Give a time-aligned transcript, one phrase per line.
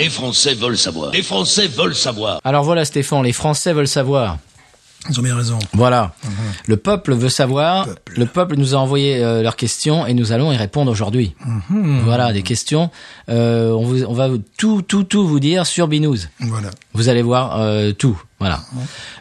[0.00, 1.12] Les Français veulent savoir.
[1.12, 2.40] Les Français veulent savoir.
[2.44, 4.38] Alors voilà Stéphane, les Français veulent savoir.
[5.08, 5.58] Ils ont bien raison.
[5.72, 6.12] Voilà.
[6.66, 7.86] Le peuple veut savoir.
[7.86, 8.12] Peuple.
[8.18, 11.34] Le peuple nous a envoyé euh, leurs questions et nous allons y répondre aujourd'hui.
[12.04, 12.90] Voilà, des questions.
[13.30, 14.28] Euh, on, vous- on va
[14.58, 16.18] tout, tout, tout vous dire sur Binous.
[16.40, 16.68] Voilà.
[16.92, 18.20] Vous allez voir euh, tout.
[18.40, 18.60] Voilà.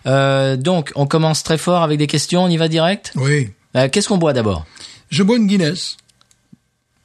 [0.05, 2.43] Euh, donc, on commence très fort avec des questions.
[2.43, 3.13] On y va direct.
[3.16, 3.49] Oui.
[3.77, 4.66] Euh, Qu'est-ce qu'on boit d'abord?
[5.09, 5.96] Je bois une Guinness.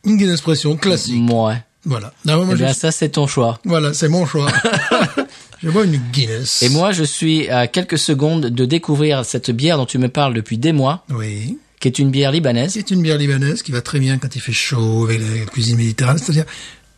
[0.04, 1.30] Une Guinness pression classique.
[1.30, 1.62] Ouais.
[1.86, 2.12] Voilà.
[2.24, 3.58] Non, moi, Eh je- bien, ça, c'est ton choix.
[3.64, 4.50] Voilà, c'est mon choix.
[5.62, 6.62] je bois une Guinness.
[6.62, 10.34] Et moi, je suis à quelques secondes de découvrir cette bière dont tu me parles
[10.34, 11.58] depuis des mois, Oui.
[11.80, 12.72] qui est une bière libanaise.
[12.74, 15.76] C'est une bière libanaise qui va très bien quand il fait chaud avec la cuisine
[15.76, 16.22] méditerranéenne.
[16.24, 16.46] C'est-à-dire,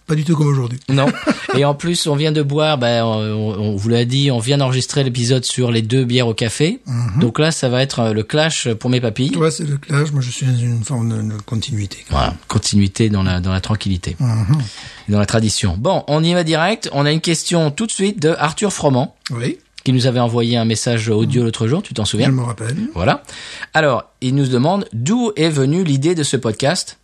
[0.07, 0.79] pas du tout comme aujourd'hui.
[0.89, 1.07] Non.
[1.57, 4.59] Et en plus, on vient de boire, ben, on, on vous l'a dit, on vient
[4.59, 6.81] d'enregistrer l'épisode sur les deux bières au café.
[7.21, 9.31] Donc là, ça va être euh, le clash pour mes papilles.
[9.31, 10.12] Toi, c'est le clash.
[10.12, 12.05] Moi, je suis dans une forme de, de continuité.
[12.11, 14.59] Voilà, continuité dans la, dans la tranquillité, Mhm.
[15.09, 15.77] dans la tradition.
[15.79, 16.89] Bon, on y va direct.
[16.93, 19.59] On a une question tout de suite de Arthur Froment, Oui.
[19.84, 22.77] qui nous avait envoyé un message audio l'autre jour, tu t'en Je souviens me rappelle.
[22.95, 23.23] Voilà.
[23.75, 26.99] Alors, il nous demande d'où est venue l'idée de ce podcast?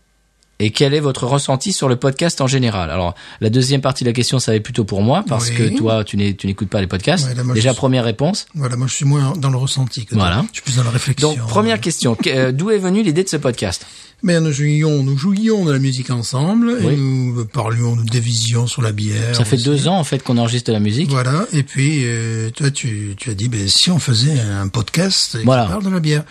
[0.64, 2.90] Et quel est votre ressenti sur le podcast en général?
[2.90, 5.56] Alors, la deuxième partie de la question, ça va être plutôt pour moi, parce Oui.
[5.56, 7.26] que toi, tu n'écoutes pas les podcasts.
[7.28, 8.46] Ouais, là, moi, Déjà, suis- première réponse.
[8.54, 10.18] Voilà, moi, je suis moins dans le ressenti que toi.
[10.24, 10.44] Voilà.
[10.52, 11.30] Je suis plus dans la réflexion.
[11.34, 12.14] Donc, première question.
[12.14, 13.86] Que- euh, d'où est venue l'idée de ce podcast?
[14.24, 16.92] Mais nous jouions, nous jouions de la musique ensemble Oui.
[16.92, 19.34] et nous parlions de divisions sur la bière.
[19.34, 19.64] Ça fait aussi.
[19.64, 21.10] deux ans, en fait, qu'on enregistre de la musique.
[21.10, 21.44] Voilà.
[21.52, 25.44] Et puis, euh, toi, tu, tu as dit, ben, si on faisait un podcast qui
[25.44, 25.64] Voilà.
[25.66, 26.22] parle de la bière.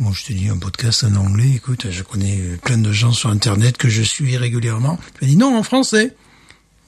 [0.00, 3.30] Moi, je te dis, un podcast en anglais, écoute, je connais plein de gens sur
[3.30, 4.96] Internet que je suis régulièrement.
[5.18, 6.14] Tu as dit, non, en français.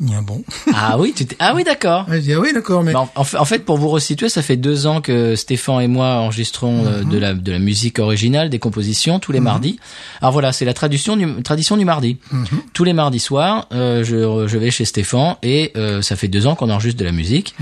[0.09, 0.43] Ah bon.
[0.75, 2.07] Ah oui, tu ah oui, d'accord.
[2.09, 2.93] Ah, je dis, ah oui, d'accord, mais...
[2.93, 6.07] Bah, en, en fait- pour vous resituer, ça fait deux ans que Stéphane et moi
[6.21, 7.11] enregistrons euh, Mhm.
[7.11, 9.79] de, la, de la musique originale, des compositions tous les mardis.
[10.23, 12.19] Alors voilà, c'est la tradition du, tradition du mardi.
[12.33, 12.47] Mhm.
[12.73, 16.47] Tous les mardis soirs, euh, je, je vais chez Stéphane et euh, ça fait deux
[16.47, 17.55] ans qu'on enregistre de la musique.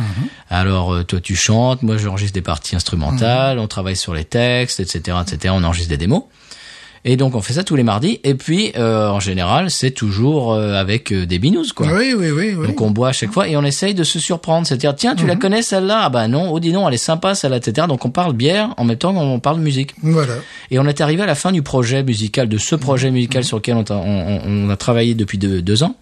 [0.50, 5.16] Alors toi tu chantes, moi j'enregistre des parties instrumentales, on travaille sur les textes, etc.,
[5.26, 5.55] etc.
[5.56, 6.22] On enregistre des démos.
[7.05, 8.21] Et donc on fait ça tous les mardis.
[8.25, 11.87] Et puis euh, en général, c'est toujours euh, avec euh, des binous quoi.
[11.87, 12.67] Oui, oui, oui, oui.
[12.67, 15.27] Donc on boit à chaque fois et on essaye de se surprendre, c'est-à-dire tiens tu
[15.27, 15.41] la Mhm.
[15.41, 17.87] connais celle-là, ah bah non, oh dis non elle est sympa celle-là, etc.
[17.89, 19.95] Donc on parle bière en même temps qu'on parle musique.
[20.03, 20.35] Voilà.
[20.71, 22.81] Et on est arrivé à la fin du projet musical, de ce Mhm.
[22.81, 25.95] projet musical sur lequel on, a- on- on a travaillé depuis deux, deux ans.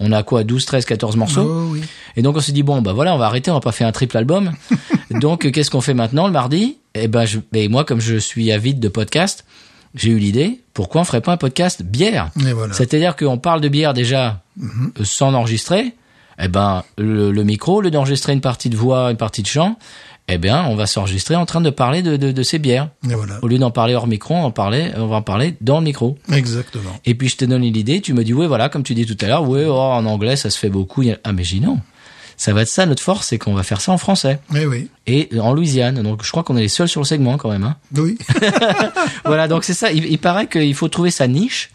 [0.00, 0.44] On a quoi?
[0.44, 1.42] 12, 13, 14 morceaux.
[1.50, 1.80] Oh, oui.
[2.16, 3.86] Et donc on s'est dit bon bah voilà on va arrêter, on va pas faire
[3.88, 4.52] un triple album.
[5.10, 6.76] donc euh, qu'est-ce qu'on fait maintenant le mardi?
[6.94, 9.44] Eh ben je, et moi comme je suis avide de podcast,
[9.94, 12.72] j'ai eu l'idée pourquoi on ferait pas un podcast bière voilà.
[12.72, 15.94] c'est-à-dire qu'on parle de bière déjà euh, sans enregistrer.
[16.38, 19.46] Eh ben, le, le micro, au lieu d'enregistrer une partie de voix, une partie de
[19.46, 19.76] chant,
[20.28, 22.88] eh bien, on va s'enregistrer en train de parler de, de, de ces bières.
[23.08, 23.38] Et voilà.
[23.42, 25.84] Au lieu d'en parler hors micro, on, en parlait, on va en parler dans le
[25.84, 26.18] micro.
[26.32, 26.90] Exactement.
[27.04, 29.16] Et puis, je te donne l'idée, tu me dis, oui, voilà, comme tu dis tout
[29.20, 31.04] à l'heure, oui, oh, en anglais, ça se fait beaucoup.
[31.22, 31.78] Ah, mais j'ai dit non.
[32.42, 34.40] Ça va être ça, notre force, c'est qu'on va faire ça en français.
[34.52, 34.88] Eh oui.
[35.06, 36.02] Et en Louisiane.
[36.02, 37.62] Donc, je crois qu'on est les seuls sur le segment, quand même.
[37.62, 37.76] Hein.
[37.96, 38.18] Oui.
[39.24, 39.92] voilà, donc c'est ça.
[39.92, 41.70] Il, il paraît qu'il faut trouver sa niche.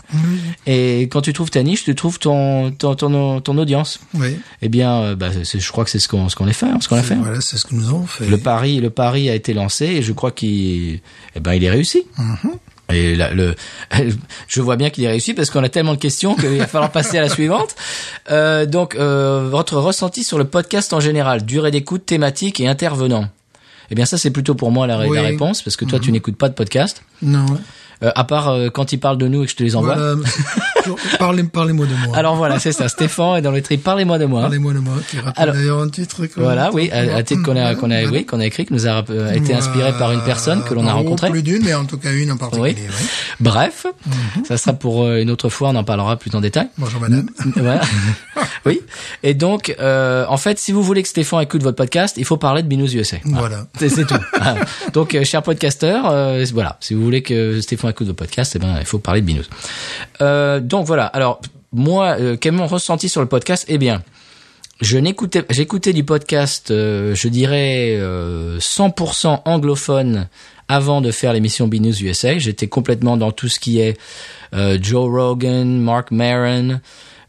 [0.66, 4.02] Et quand tu trouves ta niche, tu trouves ton ton ton, ton audience.
[4.16, 4.38] oui.
[4.62, 6.80] Eh bien, euh, bah, je crois que c'est ce qu'on ce qu'on a fait, hein,
[6.82, 7.16] ce qu'on a fait.
[7.16, 8.28] Voilà, c'est ce que nous avons fait.
[8.28, 11.00] Le pari le pari a été lancé et je crois qu'il
[11.36, 12.04] eh ben il est réussi.
[12.94, 13.56] Et là, le,
[14.48, 16.92] je vois bien qu'il est réussi parce qu'on a tellement de questions qu'il va falloir
[16.92, 17.76] passer à la suivante.
[18.32, 23.30] Euh, donc, euh, votre ressenti sur le podcast en général, durée d'écoute, thématique et intervenant.
[23.90, 26.50] Eh bien, ça c'est plutôt pour moi la, réponse parce que toi tu n'écoutes pas
[26.50, 27.04] de podcast.
[27.22, 27.46] Non.
[28.04, 29.96] Euh, à part euh, quand ils parlent de nous et que je te les envoie.
[29.96, 30.16] Voilà.
[31.20, 32.16] Parlez, parlez-moi de moi.
[32.16, 32.88] Alors voilà, c'est ça.
[32.88, 33.84] Stéphane est dans le trip.
[33.84, 34.42] Parlez-moi de moi.
[34.42, 36.22] Parlez-moi de moi, qui rappelle Alors- d'ailleurs un titre.
[36.38, 39.04] Voilà, oui, un titre qu'on a, qu'on a, oui, qu'on a écrit, qui nous a
[39.10, 41.30] euh, été inspiré par une personne que l'on a rencontrée.
[41.32, 42.76] Plus d'une, mais en tout cas une en particulier.
[42.78, 42.88] Oui.
[42.88, 43.06] oui.
[43.40, 44.46] Bref, Mhm.
[44.46, 46.68] ça sera pour euh, une autre fois, on en parlera plus en détail.
[46.78, 47.28] Bonjour madame.
[47.56, 47.82] Voilà.
[48.66, 48.82] oui.
[49.24, 52.38] Et donc, euh, en fait, si vous voulez que Stéphane écoute votre podcast, il faut
[52.38, 53.18] parler de Binous USA.
[53.26, 53.66] Voilà.
[53.80, 54.16] C'est c'est tout.
[54.94, 58.60] Donc, euh, cher podcasteur, euh, voilà, si vous voulez que Stéphane écoute votre podcast, eh
[58.60, 59.46] ben, il faut parler de Binous.
[60.22, 61.06] Euh, donc voilà.
[61.06, 61.42] Alors,
[61.74, 63.66] moi, euh, quel est mon ressenti sur le podcast?
[63.68, 64.02] Eh bien,
[64.82, 70.28] je n'écoutais, j'écoutais du podcast, euh, je dirais euh, 100% anglophone
[70.68, 72.38] avant de faire l'émission Binous USA.
[72.38, 73.98] J'étais complètement dans tout ce qui est
[74.54, 76.80] euh, Joe Rogan, Mark Maron.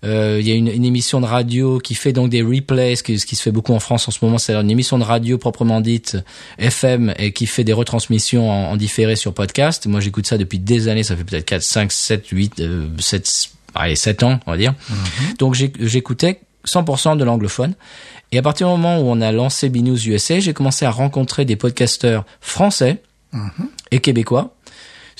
[0.04, 3.02] Euh, Il y a une, une émission de radio qui fait donc des replays, ce
[3.02, 5.04] qui, ce qui se fait beaucoup en France en ce moment, c'est une émission de
[5.04, 6.16] radio proprement dite
[6.58, 9.86] FM et qui fait des retransmissions en, en différé sur podcast.
[9.86, 13.50] Moi, j'écoute ça depuis des années, ça fait peut-être 4, 5, 7, 8, euh, 7,
[13.74, 14.74] allez, 7 ans, on va dire.
[15.38, 17.74] Donc j'ai- j'écoutais 100% de l'anglophone.
[18.30, 21.44] Et à partir du moment où on a lancé Binous USA, j'ai commencé à rencontrer
[21.44, 23.02] des podcasteurs français
[23.90, 24.54] et québécois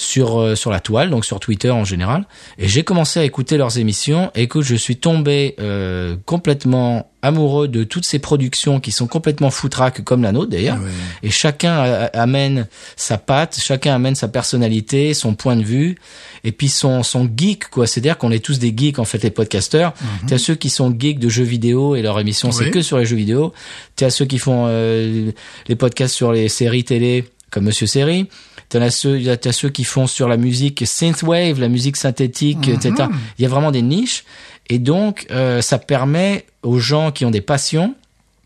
[0.01, 2.25] sur euh, sur la toile, donc sur Twitter en général.
[2.57, 4.31] Et j'ai commencé à écouter leurs émissions.
[4.37, 9.51] Et écoute, je suis tombé euh, complètement amoureux de toutes ces productions qui sont complètement
[9.51, 10.77] foutraques comme la nôtre d'ailleurs.
[10.77, 10.89] Ouais.
[11.25, 15.97] Et chacun a- amène sa patte, chacun amène sa personnalité, son point de vue,
[16.45, 17.89] et puis son son geek quoi.
[17.89, 19.95] C'est-à-dire qu'on est tous des geeks en fait les podcasteurs.
[20.29, 23.05] T'as ceux qui sont geeks de jeux vidéo et leur émission c'est que sur les
[23.05, 23.53] jeux vidéo.
[23.97, 25.33] T'as ceux qui font euh,
[25.67, 28.29] les podcasts sur les séries télé comme Monsieur Série.
[28.69, 33.09] T'en as ceux, t'as ceux qui font sur la musique synthwave, la musique synthétique, etc.
[33.39, 34.25] Il y a vraiment des niches.
[34.69, 37.95] Et donc, euh, ça permet aux gens qui ont des passions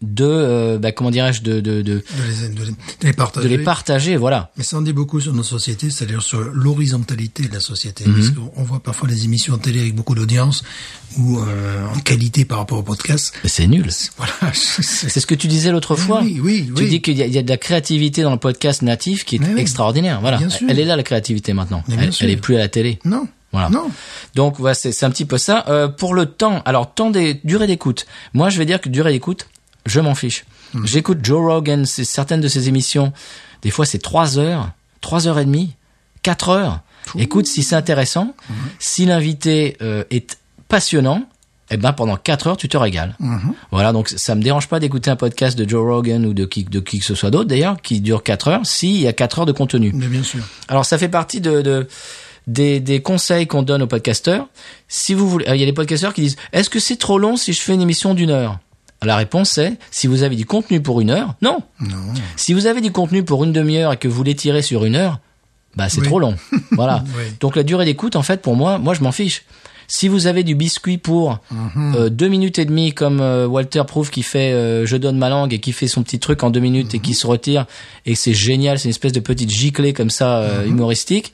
[0.03, 3.49] de, euh, bah, comment dirais-je, de, de, de, De les, de les, partager.
[3.49, 4.51] de les partager, voilà.
[4.57, 8.05] Mais ça en dit beaucoup sur nos sociétés, c'est-à-dire sur l'horizontalité de la société.
[8.07, 8.15] Mhm.
[8.15, 10.65] Parce qu'on on voit parfois des émissions télé avec beaucoup d'audience
[11.19, 13.33] ou euh, en qualité par rapport au podcast.
[13.45, 13.89] Mais c'est nul.
[14.17, 16.21] Voilà, c'est ce que tu disais l'autre fois.
[16.23, 16.89] Oui, oui, Tu oui.
[16.89, 19.61] dis qu'il y, y a de la créativité dans le podcast natif qui est Mais
[19.61, 20.21] extraordinaire.
[20.21, 20.39] Voilà.
[20.39, 20.67] Bien sûr.
[20.69, 21.85] Elle est là, la créativité maintenant.
[21.91, 22.99] Elle, elle est plus à la télé.
[23.05, 23.69] non, Voilà.
[23.69, 23.91] non.
[24.35, 25.65] Donc voilà, c'est c'est un petit peu ça.
[25.69, 28.07] Euh, pour le temps, alors temps des durée d'écoute.
[28.35, 29.47] Moi, je vais dire que durée d'écoute,
[29.87, 30.45] je m'en fiche.
[30.75, 30.85] Hmm.
[30.87, 33.13] J'écoute Joe Rogan, c'est certaines de ses émissions.
[33.63, 34.71] Des fois, c'est trois heures,
[35.01, 35.75] trois heures et demie,
[36.23, 36.81] quatre heures.
[37.19, 38.55] Écoute, si c'est intéressant, Hmm.
[38.79, 40.39] si l'invité euh, est
[40.69, 41.25] passionnant,
[41.71, 43.17] eh ben pendant quatre heures, tu te régales.
[43.19, 43.55] Mhm.
[43.71, 46.65] Voilà, donc ça me dérange pas d'écouter un podcast de Joe Rogan ou de qui,
[46.65, 49.39] de qui que ce soit d'autre d'ailleurs, qui dure quatre heures, s'il y a quatre
[49.39, 49.91] heures de contenu.
[49.95, 50.41] Mais bien sûr.
[50.69, 51.89] Alors ça fait partie de, de
[52.47, 54.49] des, des conseils qu'on donne aux podcasteurs.
[54.89, 57.37] Si vous voulez, il y a des podcasteurs qui disent est-ce que c'est trop long
[57.39, 58.59] si je fais une émission d'une heure?
[59.03, 61.59] La réponse est si vous avez du contenu pour une heure, non.
[61.81, 61.97] Non.
[62.37, 65.19] Si vous avez du contenu pour une demi-heure et que vous l'étirez sur une heure,
[65.77, 66.07] bah c'est Oui.
[66.07, 66.37] trop long.
[66.73, 67.03] Voilà.
[67.17, 67.25] Oui.
[67.41, 69.45] Donc la durée d'écoute, en fait, pour moi, moi je m'en fiche.
[69.89, 71.95] Si vous avez du biscuit pour Mhm.
[71.97, 75.29] euh, deux minutes et demie, comme euh, Walter Proof qui fait euh, je donne ma
[75.29, 77.03] langue et qui fait son petit truc en deux minutes et Mhm.
[77.03, 77.67] qui se retire
[78.07, 80.69] et c'est génial, c'est une espèce de petite giclée comme ça Mhm.
[80.71, 81.33] humoristique.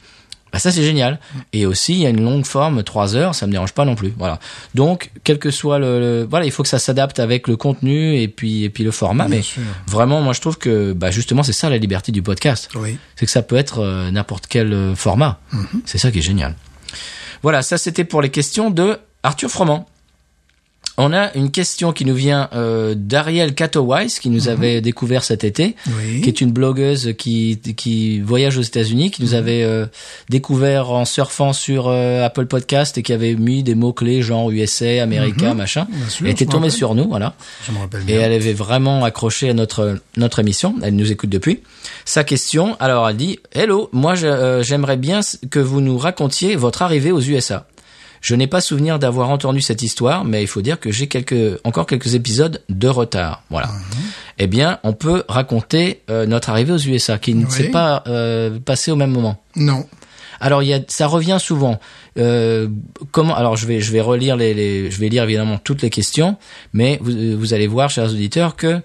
[0.53, 1.19] Bah ça c'est génial.
[1.53, 3.95] Et aussi il y a une longue forme, trois heures, ça me dérange pas non
[3.95, 4.13] plus.
[4.19, 4.39] Voilà.
[4.75, 8.17] Donc quel que soit le, le- voilà, il faut que ça s'adapte avec le contenu
[8.21, 9.27] et puis et puis le format.
[9.27, 9.63] Bien mais sûr.
[9.87, 12.97] vraiment, moi je trouve que bah justement c'est ça la liberté du podcast Oui.
[13.17, 15.41] c'est que ça peut être euh, n'importe quel euh, format.
[15.85, 16.55] C'est ça qui est génial.
[17.43, 19.89] Voilà, ça c'était pour les questions de Arthur Froment.
[21.01, 25.77] On a une question qui nous vient euh, d'Ariel qui nous avait découvert cet été,
[25.87, 26.21] Oui.
[26.23, 29.87] qui est une blogueuse qui, qui voyage aux États-Unis, qui nous avait euh,
[30.29, 35.01] découvert en surfant sur euh, Apple Podcast et qui avait mis des mots-clés genre USA,
[35.03, 35.87] America, machin.
[35.89, 37.35] Bien sûr, Elle était tombée sur nous, voilà.
[37.67, 38.21] Je Et bien.
[38.21, 40.75] elle avait vraiment accroché à notre notre émission.
[40.83, 41.61] Elle nous écoute depuis.
[42.05, 45.21] Sa question, alors elle dit Hello, moi euh, j'aimerais bien
[45.51, 47.67] que vous nous racontiez votre arrivée aux USA.
[48.21, 51.59] Je n'ai pas souvenir d'avoir entendu cette histoire, mais il faut dire que j'ai quelques
[51.65, 53.43] encore quelques épisodes de retard.
[53.51, 53.69] Voilà.
[54.39, 57.51] Eh bien, on peut raconter euh, notre arrivée aux USA, qui ne Oui.
[57.53, 59.41] s'est pas euh, passée au même moment.
[59.57, 59.87] Non.
[60.41, 61.81] Alors il y a, ça revient souvent.
[62.17, 62.69] Euh,
[63.11, 65.91] comment Alors je vais je vais relire les, les je vais lire évidemment toutes les
[65.91, 66.37] questions,
[66.73, 68.81] mais vous, vous allez voir, chers auditeurs, que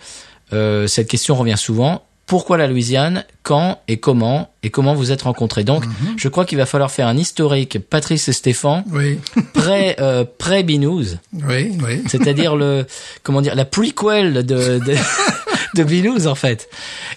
[0.52, 2.04] euh, cette question revient souvent.
[2.26, 5.84] Pourquoi la Louisiane Quand et comment Et comment vous êtes rencontrés Donc,
[6.18, 7.78] je crois qu'il va falloir faire un historique.
[7.80, 9.20] Patrice et Stéphane Oui.
[9.54, 11.72] pré euh, pré Binous, oui.
[11.84, 12.02] Oui.
[12.08, 12.86] c'est-à-dire le
[13.24, 14.42] comment dire la prequel de
[14.80, 14.80] de,
[15.76, 16.70] de Binous en fait.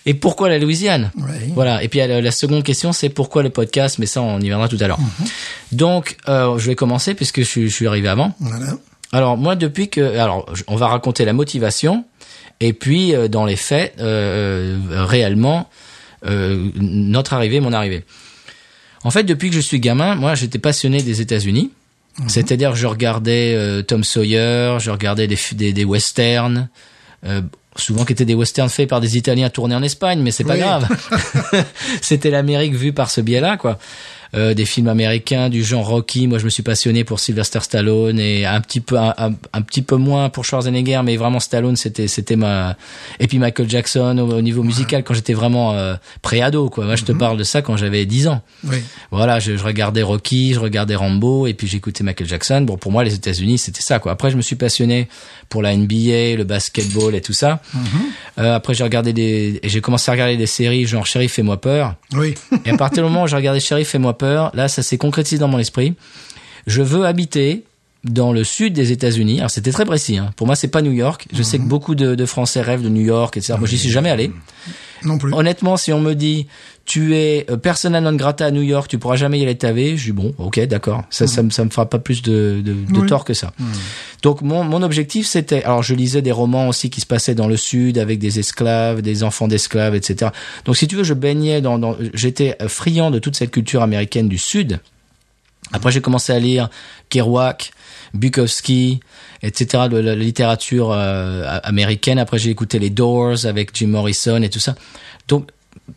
[0.07, 1.13] Et pourquoi la Louisiane?
[1.17, 1.53] Oui.
[1.55, 1.83] voilà.
[1.85, 3.99] Et puis euh, la seconde question, c'est pourquoi le podcast?
[4.01, 5.01] Mais ça, on y viendra tout à l'heure.
[5.01, 5.27] Mhm.
[5.73, 8.33] Donc, euh, je vais commencer puisque je, suis- je suis arrivé avant.
[8.41, 8.73] Voilà.
[9.13, 12.05] Alors moi, depuis que, alors, on va raconter la motivation
[12.61, 15.69] et puis euh, dans les faits, euh, euh, réellement,
[16.27, 18.05] euh, notre arrivée, mon arrivée.
[19.05, 21.71] En fait, depuis que je suis gamin, moi, j'étais passionné des États-Unis.
[22.29, 26.69] C'est-à-dire, je regardais euh, Tom Sawyer, je regardais des, des, des westerns,
[27.27, 27.43] euh,
[27.77, 30.55] souvent qui étaient des westerns faits par des Italiens tournés en Espagne, mais c'est pas
[30.55, 30.61] Oui.
[30.61, 30.89] grave.
[32.01, 33.79] C'était l'Amérique vue par ce biais-là, quoi.
[34.37, 36.27] Euh, des films américains du genre Rocky.
[36.27, 39.63] Moi, je me suis passionné pour Sylvester Stallone et un petit peu, un, un- un
[39.63, 42.77] petit peu moins pour Schwarzenegger, mais vraiment Stallone, c'était, c'était ma.
[43.19, 46.85] Et puis Michael Jackson au, au niveau musical quand j'étais vraiment euh, pré-ado, quoi.
[46.85, 48.43] Moi, je te parle de ça quand j'avais 10 ans.
[48.65, 48.77] Oui.
[49.11, 52.61] Voilà, je, je regardais Rocky, je regardais Rambo, et puis j'écoutais Michael Jackson.
[52.61, 54.13] Bon, pour moi, les États-Unis, c'était ça, quoi.
[54.13, 55.09] Après, je me suis passionné
[55.49, 57.63] pour la NBA, le basketball et tout ça.
[58.39, 61.59] Euh, après, j'ai regardé des, et j'ai commencé à regarder des séries genre Sheriff fais-moi
[61.61, 61.95] peur.
[62.13, 62.35] Oui.
[62.67, 65.39] Et à partir du moment où j'ai regardé Sheriff fais-moi peur, là, ça s'est concrétisé
[65.39, 65.95] dans mon esprit.
[66.67, 67.65] Je veux habiter
[68.11, 69.39] dans le sud des États-Unis.
[69.39, 70.19] Alors c'était très précis.
[70.19, 70.33] Hein.
[70.37, 71.27] Pour moi, c'est pas New York.
[71.33, 73.55] Je sais que beaucoup de, de Français rêvent de New York, etc.
[73.59, 74.31] Moi, j'y suis jamais allé.
[75.05, 75.33] Non plus.
[75.35, 76.47] Honnêtement, si on me dit
[76.87, 79.97] tu es euh, persona non grata à New York, tu pourras jamais y aller taver,
[79.97, 81.03] je dis bon, ok, d'accord.
[81.11, 83.07] Ça, ça, me- ça me fera pas plus de, de, de Oui.
[83.09, 83.53] tort que ça.
[84.23, 87.49] Donc mon, mon objectif c'était, alors je lisais des romans aussi qui se passaient dans
[87.49, 90.31] le sud avec des esclaves, des enfants d'esclaves, etc.
[90.65, 94.29] Donc si tu veux, je baignais dans, dans j'étais friand de toute cette culture américaine
[94.29, 94.79] du sud.
[95.73, 96.71] Après j'ai commencé à lire
[97.09, 97.73] Kerouac,
[98.17, 99.01] Bukowski,
[99.43, 99.85] etc.
[99.91, 102.19] de la littérature euh, américaine.
[102.19, 104.75] Après j'ai écouté les Doors avec Jim Morrison et tout ça.
[105.29, 105.51] Donc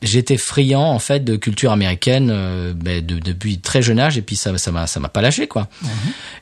[0.04, 4.22] j'étais friand en fait de culture américaine euh, ben, de- depuis très jeune âge et
[4.22, 5.68] puis ça ça m'a ça m'a pas lâché quoi.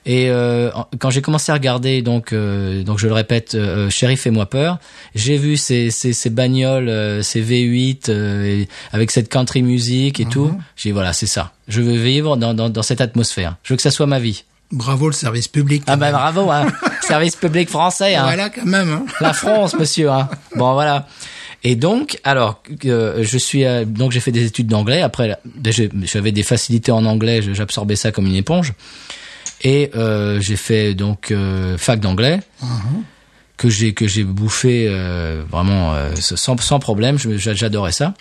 [0.05, 0.69] Et euh,
[0.99, 3.55] quand j'ai commencé à regarder donc euh, donc je le répète
[3.89, 4.79] Sheriff et moi peur,
[5.15, 10.25] j'ai vu ces ces ces bagnoles ces V8 euh, et avec cette country music et
[10.25, 10.47] tout.
[10.75, 11.53] J'ai dit, voilà, c'est ça.
[11.69, 13.55] Je veux vivre dans, dans dans cette atmosphère.
[13.63, 14.43] Je veux que ça soit ma vie.
[14.71, 15.83] Bravo le service public.
[15.87, 16.67] Ah ben bravo hein.
[17.07, 18.23] Service public français hein.
[18.23, 18.89] Voilà quand même.
[18.91, 19.05] Hein.
[19.21, 20.09] La France, monsieur.
[20.11, 20.27] Hein.
[20.55, 21.07] Bon, voilà.
[21.63, 25.01] Et donc, alors, euh, je suis euh, donc j'ai fait des études d'anglais.
[25.01, 28.73] Après, ben, j'avais des facilités en anglais, j'absorbais ça comme une éponge.
[29.63, 32.41] Et euh, j'ai fait donc euh, fac d'anglais
[33.57, 37.17] que j'ai que j'ai bouffé euh, vraiment euh, sans sans problème.
[37.17, 38.13] Je- J'adorais ça.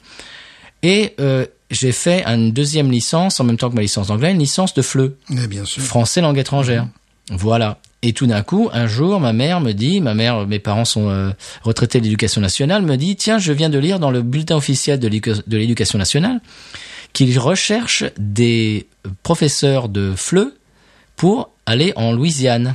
[0.82, 4.38] Et euh, j'ai fait une deuxième licence en même temps que ma licence d'anglais, une
[4.38, 5.14] licence de FLE.
[5.30, 5.82] Mais bien sûr.
[5.82, 6.86] Français langue étrangère.
[7.30, 7.78] Voilà.
[8.02, 11.08] Et tout d'un coup, un jour, ma mère me dit, ma mère, mes parents sont
[11.08, 11.30] euh,
[11.62, 15.00] retraités de l'éducation nationale, me dit, tiens, je viens de lire dans le bulletin officiel
[15.00, 16.40] de l'éduca- de l'éducation nationale
[17.12, 18.86] qu'ils recherchent des
[19.22, 20.52] professeurs de FLE
[21.16, 22.74] pour aller en Louisiane.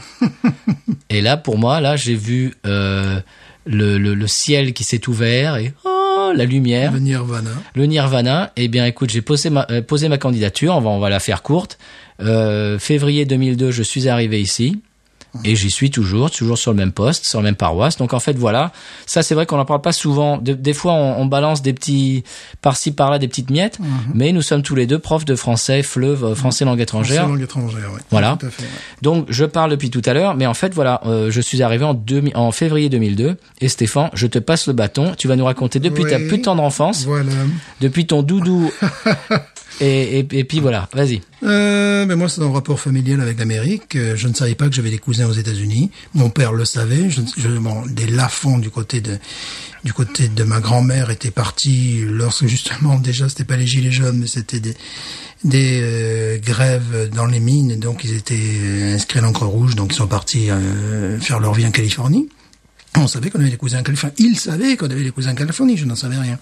[1.09, 3.21] et là, pour moi, là, j'ai vu euh,
[3.65, 6.00] le, le, le ciel qui s'est ouvert et oh,
[6.33, 7.49] la lumière Le Nirvana.
[7.75, 10.75] le Nirvana, eh bien, écoute, j'ai posé ma, euh, posé ma candidature.
[10.75, 11.77] On va, on va la faire courte.
[12.21, 14.81] Euh, février 2002, je suis arrivé ici.
[15.45, 17.95] Et j'y suis toujours, toujours sur le même poste, sur la même paroisse.
[17.97, 18.71] Donc en fait, voilà.
[19.05, 20.37] Ça, c'est vrai qu'on n'en parle pas souvent.
[20.37, 22.23] De- des fois, on, on balance des petits
[22.61, 23.77] par-ci par-là, des petites miettes.
[24.13, 27.27] Mais nous sommes tous les deux profs de français, fleuve, euh, français langue étrangère.
[27.27, 28.01] langue étrangère, ouais.
[28.11, 28.35] Voilà.
[28.39, 28.63] Tout à fait.
[28.63, 28.69] ouais.
[29.01, 31.85] Donc je parle depuis tout à l'heure, mais en fait voilà, euh, je suis arrivé
[31.85, 31.95] en,
[32.35, 35.13] en février 2002 et Stéphane, je te passe le bâton.
[35.17, 36.27] Tu vas nous raconter depuis ta Oui.
[36.27, 37.31] plus tendre enfance, Voilà.
[37.79, 38.69] depuis ton doudou
[39.81, 41.21] et, puis voilà, vas-y.
[41.43, 43.95] Euh, ben moi, c'est un rapport familial avec l'Amérique.
[43.95, 45.89] Euh, Je ne savais pas que j'avais des cousins aux États-Unis.
[46.13, 47.09] Mon père le savait.
[47.09, 49.17] Je, je, bon, des Lafont du côté de
[49.83, 54.19] du côté de ma grand-mère étaient partis lorsque justement déjà c'était pas les gilets jaunes,
[54.19, 54.75] mais c'était des
[55.81, 57.79] euh, grèves dans les mines.
[57.79, 59.75] Donc ils étaient euh, inscrits à l'encre rouge.
[59.75, 60.49] Donc ils sont partis
[61.19, 62.29] faire leur vie en Californie.
[62.97, 64.15] On savait qu'on avait des cousins en Californie.
[64.19, 66.37] Ils savaient qu'on avait des cousins en Californie, je n'en savais rien.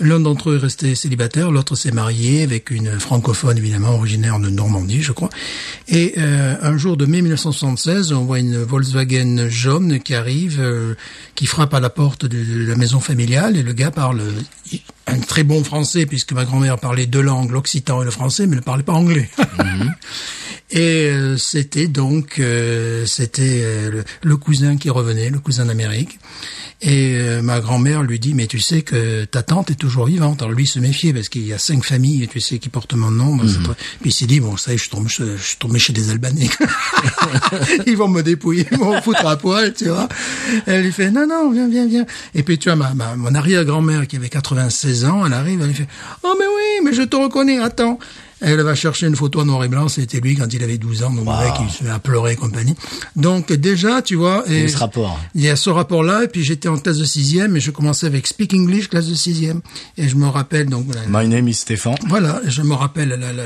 [0.00, 4.50] L'un d'entre eux est resté célibataire, l'autre s'est marié avec une francophone, évidemment, originaire de
[4.50, 5.30] Normandie, je crois.
[5.86, 10.94] Et euh, un jour de mai 1976, on voit une Volkswagen jaune qui arrive, euh,
[11.36, 15.20] qui frappe à la porte de, la maison familiale, et le gars parle euh, un
[15.20, 18.62] très bon français, puisque ma grand-mère parlait deux langues, l'occitan et le français, mais ne
[18.62, 19.30] parlait pas anglais.
[20.70, 26.18] Et euh, c'était donc euh, c'était euh, le, le cousin qui revenait, le cousin d'Amérique.
[26.82, 30.42] Et euh, ma grand-mère lui dit mais tu sais que ta tante est toujours vivante.
[30.42, 33.10] Alors lui se méfiait parce qu'il y a cinq familles, tu sais, qui portent mon
[33.10, 33.38] nom.
[33.38, 35.78] Très- Puis il s'est dit bon ça y est, je tombé, je, je suis tombé
[35.78, 36.50] chez des Albanais.
[37.86, 40.08] ils vont me dépouiller, ils vont me foutre à poil, tu vois.
[40.66, 42.06] Elle lui fait non non viens viens viens.
[42.34, 45.68] Et puis tu vois ma, ma mon arrière-grand-mère qui avait 96 ans, elle arrive, elle
[45.68, 45.88] lui fait
[46.22, 47.98] oh mais oui mais je te reconnais, attends.
[48.40, 51.02] Elle va chercher une photo en noir et blanc, c'était lui quand il avait 12
[51.04, 52.74] ans, donc le mec il se met à pleurer et compagnie.
[53.16, 55.18] Donc déjà, tu vois, Il y a ce rapport.
[55.34, 58.06] il y a ce rapport-là, et puis j'étais en classe de sixième, et je commençais
[58.06, 59.60] avec Speak English, classe de sixième,
[59.96, 61.94] et je me rappelle donc voilà, My name is Stéphane.
[62.08, 63.44] voilà, je me rappelle la, la, la-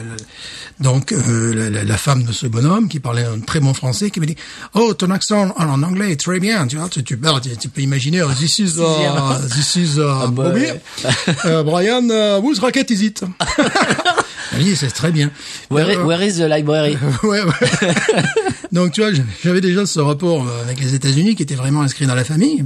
[0.81, 4.11] donc euh, la, la- la femme de ce bonhomme qui parlait un très bon français
[4.11, 4.37] qui me dit
[4.75, 7.51] oh ton accent en, en anglais est très bien tu vois tu, tu, parles, tu,
[7.57, 10.61] tu peux imaginer uh, this is uh, this is uh, bah, Bobby.
[10.61, 10.81] ouais.
[11.45, 13.23] Uh, Brian uh, whose racket is it?
[14.53, 15.31] Elle dit c'est très bien
[15.71, 16.97] Where, Euh, where is the library?
[17.23, 17.53] ouais, ouais.
[18.73, 19.11] Donc tu vois,
[19.43, 22.65] j'avais déjà ce rapport euh, avec les États-Unis qui était vraiment inscrit dans la famille.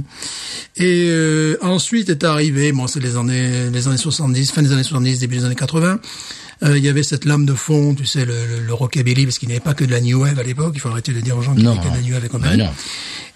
[0.75, 4.83] Et euh, ensuite est arrivé, bon c'est les années les années 70, fin des années
[4.83, 5.99] 70, début des années 80.
[6.63, 9.37] Euh, il y avait cette lame de fond, tu sais, le, le, le rockabilly, parce
[9.37, 10.71] qu'il n'y avait pas que de la new wave à l'époque.
[10.75, 12.23] Il faut arrêter de dire aux gens qu'il n'y avait que de la new wave
[12.25, 12.63] et compagnie.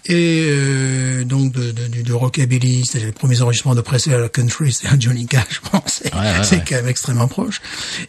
[0.08, 4.18] Et euh, donc de, de, du- de rockabilly, c'est les premiers enregistrements de Presley à
[4.18, 6.64] la country, c'est un Johnny Cash, Ouais, ouais, c'est ouais.
[6.66, 7.60] quand même extrêmement proche.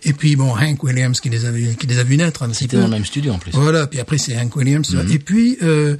[0.03, 2.77] Et puis bon, Hank Williams qui les a vu, qui les a vus naître C'était
[2.77, 3.51] dans le même studio en plus.
[3.53, 4.93] Voilà, puis après c'est Hank Williams.
[4.93, 5.11] Mhm.
[5.11, 5.97] Et puis euh,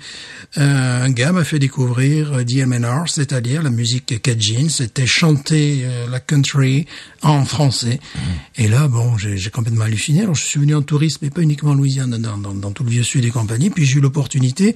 [0.56, 4.70] un gars m'a fait découvrir euh, DMNR, c'est-à-dire la musique cajun.
[4.70, 6.86] C'était chanter euh, la country
[7.22, 8.00] en français.
[8.16, 8.22] Mhm.
[8.58, 10.22] Et là, bon, j'ai j'ai complètement halluciné.
[10.22, 12.84] Alors je suis venu en tourisme, mais pas uniquement en Louisiane, dans, dans, dans tout
[12.84, 13.70] le vieux sud et compagnie.
[13.70, 14.76] Puis j'ai eu l'opportunité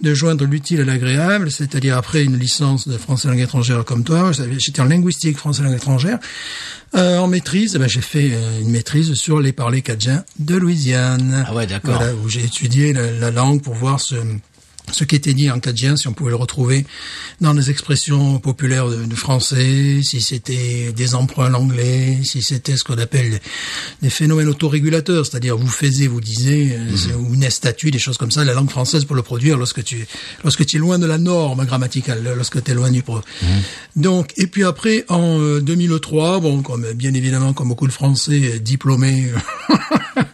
[0.00, 4.30] de joindre l'utile à l'agréable, c'est-à-dire après une licence de français langue étrangère comme toi,
[4.58, 6.20] j'étais en linguistique français langue étrangère.
[6.94, 10.54] Euh, en maîtrise, eh ben, j'ai fait euh, une maîtrise sur les parlers cajun de
[10.54, 11.44] Louisiane.
[11.48, 11.96] Ah ouais, d'accord.
[11.96, 14.14] Voilà, où j'ai étudié la, la langue pour voir ce
[14.90, 16.84] ce qui était dit en cadien, si on pouvait le retrouver
[17.40, 22.76] dans les expressions populaires de, de français, si c'était des emprunts à l'anglais, si c'était
[22.76, 23.40] ce qu'on appelle
[24.02, 28.18] des phénomènes autorégulateurs, c'est-à-dire vous faisiez, vous disiez, euh, c'est- ou une statue, des choses
[28.18, 30.06] comme ça, la langue française pour le produire lorsque tu
[30.42, 33.20] lorsque tu es loin de la norme grammaticale, lorsque tu es loin du pro.
[33.96, 38.52] Donc, et puis après, en euh, 2003, bon, comme bien évidemment, comme beaucoup de Français
[38.54, 39.30] euh, diplômés,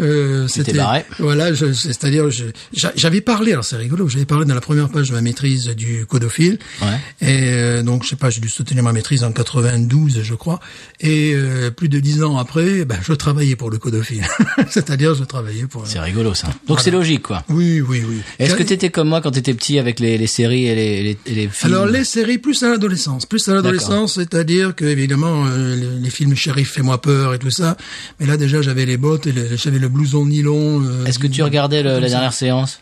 [0.00, 1.04] euh, c'était barré.
[1.18, 2.26] voilà, c'est-à-dire
[2.72, 6.06] j'avais parlé, alors c'est rigolo, j'avais parlé dans la première page de ma maîtrise du
[6.06, 7.26] codophile, Ouais.
[7.28, 10.60] et euh, donc je sais pas, j'ai dû soutenir ma maîtrise en 92, je crois,
[11.00, 14.24] et euh, plus de dix ans après, ben je travaillais pour le codophile,
[14.70, 15.86] c'est-à-dire je travaillais pour.
[15.86, 16.48] C'est rigolo ça.
[16.66, 17.44] Donc c'est logique quoi.
[17.48, 18.20] Oui, oui, oui.
[18.38, 21.18] Est-ce que t'étais comme moi quand t'étais petit avec les, les séries et les, les,
[21.26, 25.44] et les films Alors les séries plus à l'adolescence, plus à l'adolescence, c'est-à-dire que évidemment
[25.46, 27.76] les, les films Shérif fais-moi peur et tout ça,
[28.20, 30.82] mais là déjà j'avais les bottes et le- j'avais le blouson nylon.
[30.84, 32.80] euh, Est-ce que tu regardais le- la dernière séance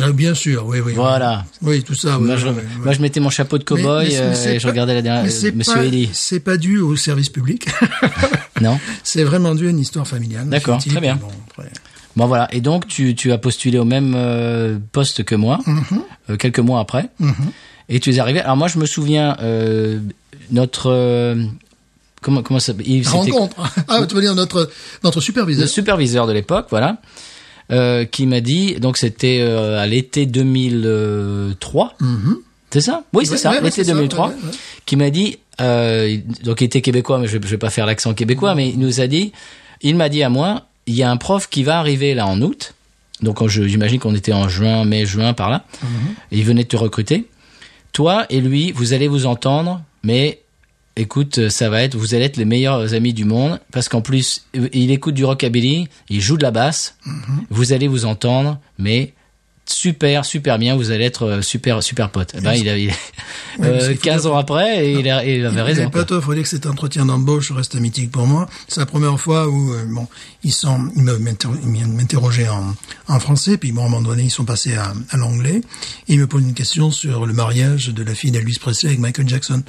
[0.00, 0.92] Ah, Bien sûr, oui, oui.
[0.94, 1.44] Voilà.
[1.62, 2.18] Oui, tout ça.
[2.18, 2.62] moi, oui, je, oui, oui.
[2.84, 5.02] moi je mettais mon chapeau de cow-boy mais euh, mais et je pas- regardais la
[5.02, 6.08] dernière Monsieur pas- Eddie.
[6.12, 7.66] C'est pas dû au service public.
[8.62, 10.48] Non c'est vraiment dû à une histoire familiale.
[10.48, 11.16] D'accord, très bien.
[11.16, 11.70] Bon, après-
[12.16, 12.48] Bon voilà.
[12.52, 15.84] Et donc tu, tu as postulé au même euh, poste que moi Mhm.
[16.30, 17.10] euh, quelques mois après.
[17.90, 18.40] Et tu es arrivé.
[18.40, 19.98] Alors moi je me souviens euh,
[20.50, 21.44] notre euh,
[22.22, 23.56] comment comment ça Yves, Rencontre.
[23.88, 24.70] Ah, tu veux dire notre
[25.04, 25.68] notre le superviseur.
[25.68, 26.98] superviseur de l'époque, voilà,
[27.72, 31.94] euh, qui m'a dit, donc c'était euh, à l'été 2003,
[32.70, 33.04] c'est ça?
[33.12, 34.50] Oui, c'est Ouais, ça, ouais, l'été c'est ça, 2003, ouais, ouais, ouais.
[34.84, 38.12] qui m'a dit, euh, donc il était québécois, mais je, je vais pas faire l'accent
[38.14, 39.32] québécois, mais il nous a dit,
[39.82, 42.40] il m'a dit à moi, il y a un prof qui va arriver là en
[42.42, 42.74] août,
[43.22, 45.64] donc j'imagine qu'on était en juin, mai, juin par là,
[46.32, 47.26] et il venait de te recruter.
[47.92, 50.40] Toi et lui, vous allez vous entendre, mais
[50.96, 54.44] écoute, ça va être, vous allez être les meilleurs amis du monde, parce qu'en plus,
[54.72, 56.96] il écoute du rockabilly, il joue de la basse,
[57.50, 59.12] vous allez vous entendre, mais
[59.68, 62.32] super, super bien, vous allez être euh, super, super potes.
[62.38, 62.92] Eh ben, il a, il-
[63.58, 65.84] parce euh, qu'il faut 15 ans après, et il, a- il avait Il raison.
[65.86, 66.04] pas quoi.
[66.04, 68.48] toi, faut dire que cet entretien d'embauche reste mythique pour moi.
[68.68, 70.06] C'est la première fois où, euh, bon,
[70.44, 72.76] ils sont, ils me- m'inter- ils viennent m'interroger en,
[73.08, 75.60] en français, puis bon, à un moment donné, ils sont passés à, à l'anglais.
[76.08, 79.00] Et ils me posent une question sur le mariage de la fille d'Elvis Presley avec
[79.00, 79.64] Michael Jackson.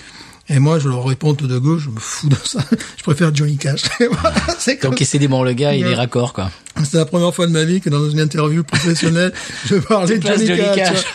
[0.50, 2.60] Et moi, je leur réponds tout de gauche, je me fous de ça.
[2.98, 3.82] Je préfère Johnny Cash.
[4.00, 6.50] Voilà, c'est comme Donc il s'est dit, bon, le gars, il est raccord, quoi.
[6.84, 9.34] c'est la première fois de ma vie que dans une interview professionnelle,
[9.66, 11.04] je parlais de Johnny, Johnny Cash.
[11.04, 11.06] Cash.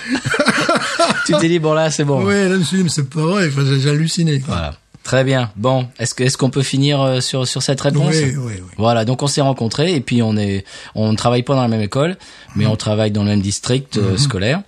[1.26, 2.24] tu t'es dit, bon, là, c'est bon.
[2.24, 4.40] Ouais, là, je me suis dit, mais c'est pas vrai, Enfin, j'ai halluciné.
[4.40, 4.54] quoi.
[4.54, 4.74] Voilà.
[5.02, 5.50] Très bien.
[5.56, 8.14] Bon, est-ce que est-ce qu'on peut finir euh, sur sur cette réponse?
[8.14, 8.62] Oui, oui, oui.
[8.78, 10.64] Voilà, donc on s'est rencontrés et puis on est
[10.94, 12.16] on ne travaille pas dans la même école,
[12.54, 14.62] mais on travaille dans le même district euh, scolaire.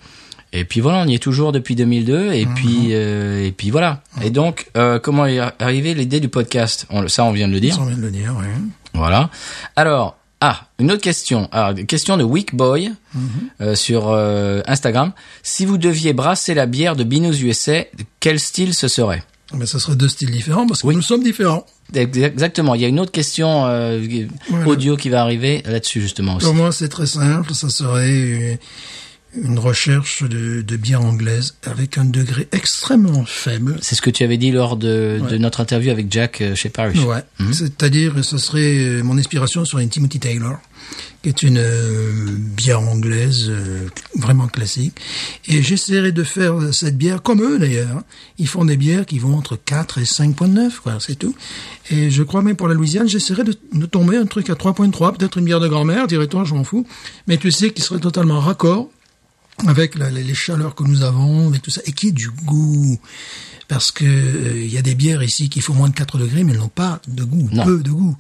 [0.57, 4.03] Et puis voilà, on y est toujours depuis 2002 et puis euh, et puis voilà.
[4.23, 6.87] Et donc euh, comment est arrivée l'idée du podcast?
[6.91, 7.75] On- Ça on vient de le dire.
[7.75, 8.47] Ça, on vient de le dire, oui.
[8.95, 9.31] Voilà.
[9.75, 11.49] Alors, ah, une autre question.
[11.51, 12.93] Ah, question de Week Boy
[13.61, 15.11] euh, sur euh, Instagram.
[15.43, 17.85] Si vous deviez brasser la bière de Binous USA,
[18.21, 19.25] quel style ce serait?
[19.57, 20.95] Mais ça serait deux styles différents parce que Oui.
[20.97, 21.67] nous sommes différents.
[21.95, 22.75] Exactement.
[22.75, 24.01] Il y a une autre question euh,
[24.49, 24.67] Voilà.
[24.69, 26.47] audio qui va arriver là-dessus justement aussi.
[26.47, 27.53] Pour moi, c'est très simple.
[27.55, 28.59] Ça serait
[29.43, 33.79] une recherche de, de bière anglaise avec un degré extrêmement faible.
[33.83, 36.69] C'est ce que tu avais dit lors de, de notre interview avec Jack euh, chez
[36.69, 37.03] Parish.
[37.05, 37.23] Ouais.
[37.53, 40.59] C'est-à-dire, ce serait euh, mon inspiration sur une Timothy Taylor,
[41.23, 44.95] qui est une euh, bière anglaise euh, vraiment classique.
[45.49, 48.03] Et j'essaierai de faire cette bière comme eux d'ailleurs.
[48.39, 51.35] Ils font des bières qui vont entre 4 et 5.9, quoi, c'est tout.
[51.91, 55.17] Et je crois même pour la Louisiane, j'essaierai de, de tomber un truc à 3.3,
[55.17, 56.87] peut-être une bière de grand-mère, dirait-on, je m'en fous.
[57.27, 58.89] Mais tu sais, qui serait totalement raccord
[59.67, 62.99] avec la- les, chaleurs que nous avons, avec tout ça, et qui ait du goût.
[63.69, 66.45] Parce que euh, il y a des bières ici qui font moins de 4 degrés,
[66.45, 67.65] mais elles n'ont pas de goût, Non.
[67.65, 68.17] peu de goût.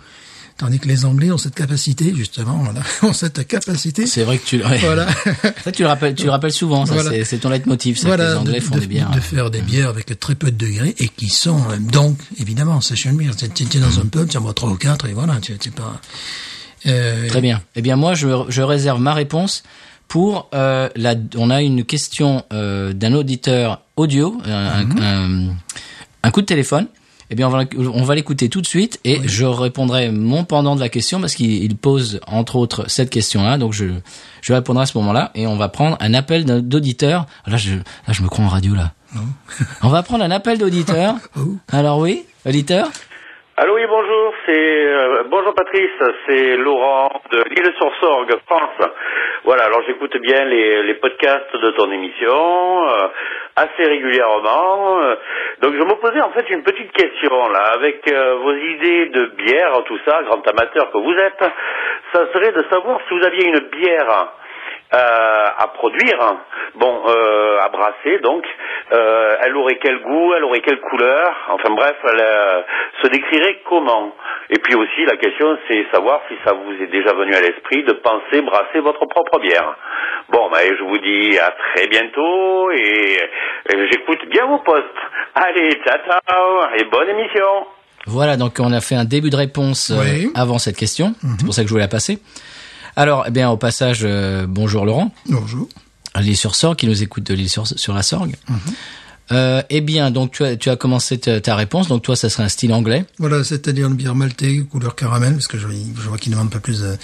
[0.57, 4.07] Tandis que les Anglais ont cette capacité, justement, voilà, ont cette capacité.
[4.07, 4.79] C'est vrai que tu, ouais.
[4.79, 5.09] Voilà.
[5.65, 6.87] ça, tu le rappelles, tu le rappelles souvent.
[6.87, 7.25] Ça, Voilà.
[7.25, 7.97] c'est, ton leitmotiv.
[7.97, 9.11] C'est que Voilà, les Anglais de, font de- des bières.
[9.11, 12.81] de faire des bières avec très peu de degrés et qui sont euh, donc évidemment
[12.81, 13.33] session beer.
[13.37, 16.01] Tu es dans un pub, tu en bois trois ou quatre et voilà, tu pas.
[16.87, 17.61] Euh, Très bien.
[17.75, 19.63] Eh bien, moi, je, je réserve ma réponse
[20.09, 21.15] pour euh, la.
[21.37, 24.99] On a une question euh, d'un auditeur audio, un, Mhm.
[25.03, 25.55] un-
[26.23, 26.87] un coup de téléphone.
[27.31, 30.77] Eh bien, on va, on va l'écouter tout de suite et je répondrai mon pendant
[30.77, 33.57] de la question parce qu'il il pose entre autres cette question-là.
[33.57, 33.87] Donc je
[34.43, 37.27] je répondrai à ce moment-là et on va prendre un appel d'auditeur.
[37.47, 38.93] Là, je là, je me crois en radio là.
[39.83, 41.15] on va prendre un appel d'auditeur.
[41.73, 42.89] Alors oui, auditeur?
[43.57, 45.91] Allô, oui, bonjour, c'est euh, bonjour Patrice,
[46.27, 48.89] c'est Laurent de l'île sur Sorgue, France.
[49.45, 53.09] Voilà, alors j'écoute bien les, podcasts de ton émission euh,
[53.57, 55.01] assez régulièrement.
[55.01, 55.17] euh,
[55.61, 59.83] donc je me posais en fait une petite question là, avec vos idées de bière,
[59.87, 61.45] tout ça, grand amateur que vous êtes,
[62.13, 64.33] ça serait de savoir si vous aviez une bière
[64.95, 66.37] euh, à produire,
[66.77, 68.45] bon, euh, à brasser donc.
[68.93, 72.61] Euh, elle aurait quel goût, elle aurait quelle couleur, enfin bref, elle euh,
[73.03, 74.15] se décrirait comment.
[74.51, 77.83] Et puis aussi la question c'est savoir si ça vous est déjà venu à l'esprit
[77.85, 79.75] de penser brasser votre propre bière.
[80.29, 83.19] Bon, ben, je vous dis à très bientôt et,
[83.71, 84.85] et j'écoute bien vos postes.
[85.35, 87.67] Allez, ciao ciao et bonne émission.
[88.07, 90.31] Voilà, donc on a fait un début de réponse Oui.
[90.35, 91.15] avant cette question.
[91.39, 92.19] C'est pour ça que je voulais la passer.
[92.97, 95.69] Alors, eh bien, au passage, euh, bonjour Laurent, Bonjour.
[96.21, 98.37] l'île sur Sorgue, qui nous écoute de l'île sur, sur la Sorgue.
[99.33, 101.89] Euh, eh bien, donc tu as, tu as commencé ta, ta réponse.
[101.89, 103.05] Donc toi, ça serait un style anglais.
[103.19, 106.61] Voilà, c'est-à-dire une bière maltais, couleur caramel, parce que je, je vois qu'il demande pas
[106.61, 106.97] plus euh,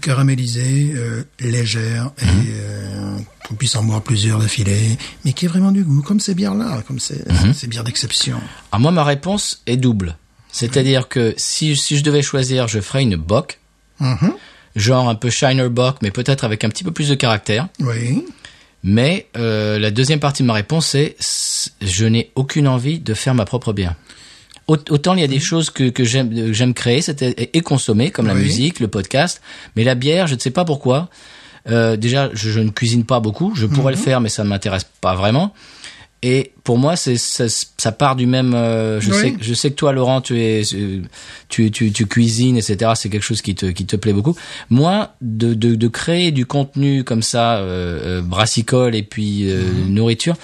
[0.00, 3.16] caramélisée, euh, légère, et euh,
[3.48, 6.82] qu'on puisse en boire plusieurs d'affilée, mais qui a vraiment du goût, comme ces bières-là,
[6.86, 8.36] comme ces, ces bières d'exception.
[8.70, 10.16] Alors moi, ma réponse est double.
[10.52, 13.58] C'est-à-dire que si, si je devais choisir, je ferais une bock,
[14.00, 14.32] Mhm.
[14.76, 17.68] Genre un peu Shiner Bock, mais peut-être avec un petit peu plus de caractère.
[17.80, 18.24] Oui.
[18.82, 23.14] Mais euh, la deuxième partie de ma réponse est s- je n'ai aucune envie de
[23.14, 23.94] faire ma propre bière.
[24.66, 27.00] Aut- Autant il y a des choses que, que j'aime euh, j'aime créer
[27.54, 28.42] et, consommer, comme la Oui.
[28.42, 29.40] musique, le podcast,
[29.76, 31.08] mais la bière, je ne sais pas pourquoi.
[31.70, 33.54] Euh, déjà, je, je ne cuisine pas beaucoup.
[33.54, 35.54] Je pourrais le faire, mais ça ne m'intéresse pas vraiment.
[36.26, 38.54] Et pour moi, c'est ça, ça part du même.
[38.54, 39.20] euh, je Oui.
[39.20, 41.02] sais, je sais que toi, Laurent, tu es, euh,
[41.50, 42.92] tu, tu, tu cuisines, etc.
[42.94, 44.34] C'est quelque chose qui te, qui te plaît beaucoup.
[44.70, 50.36] Moi, de, de, de créer du contenu comme ça, euh, brassicole et puis euh, nourriture,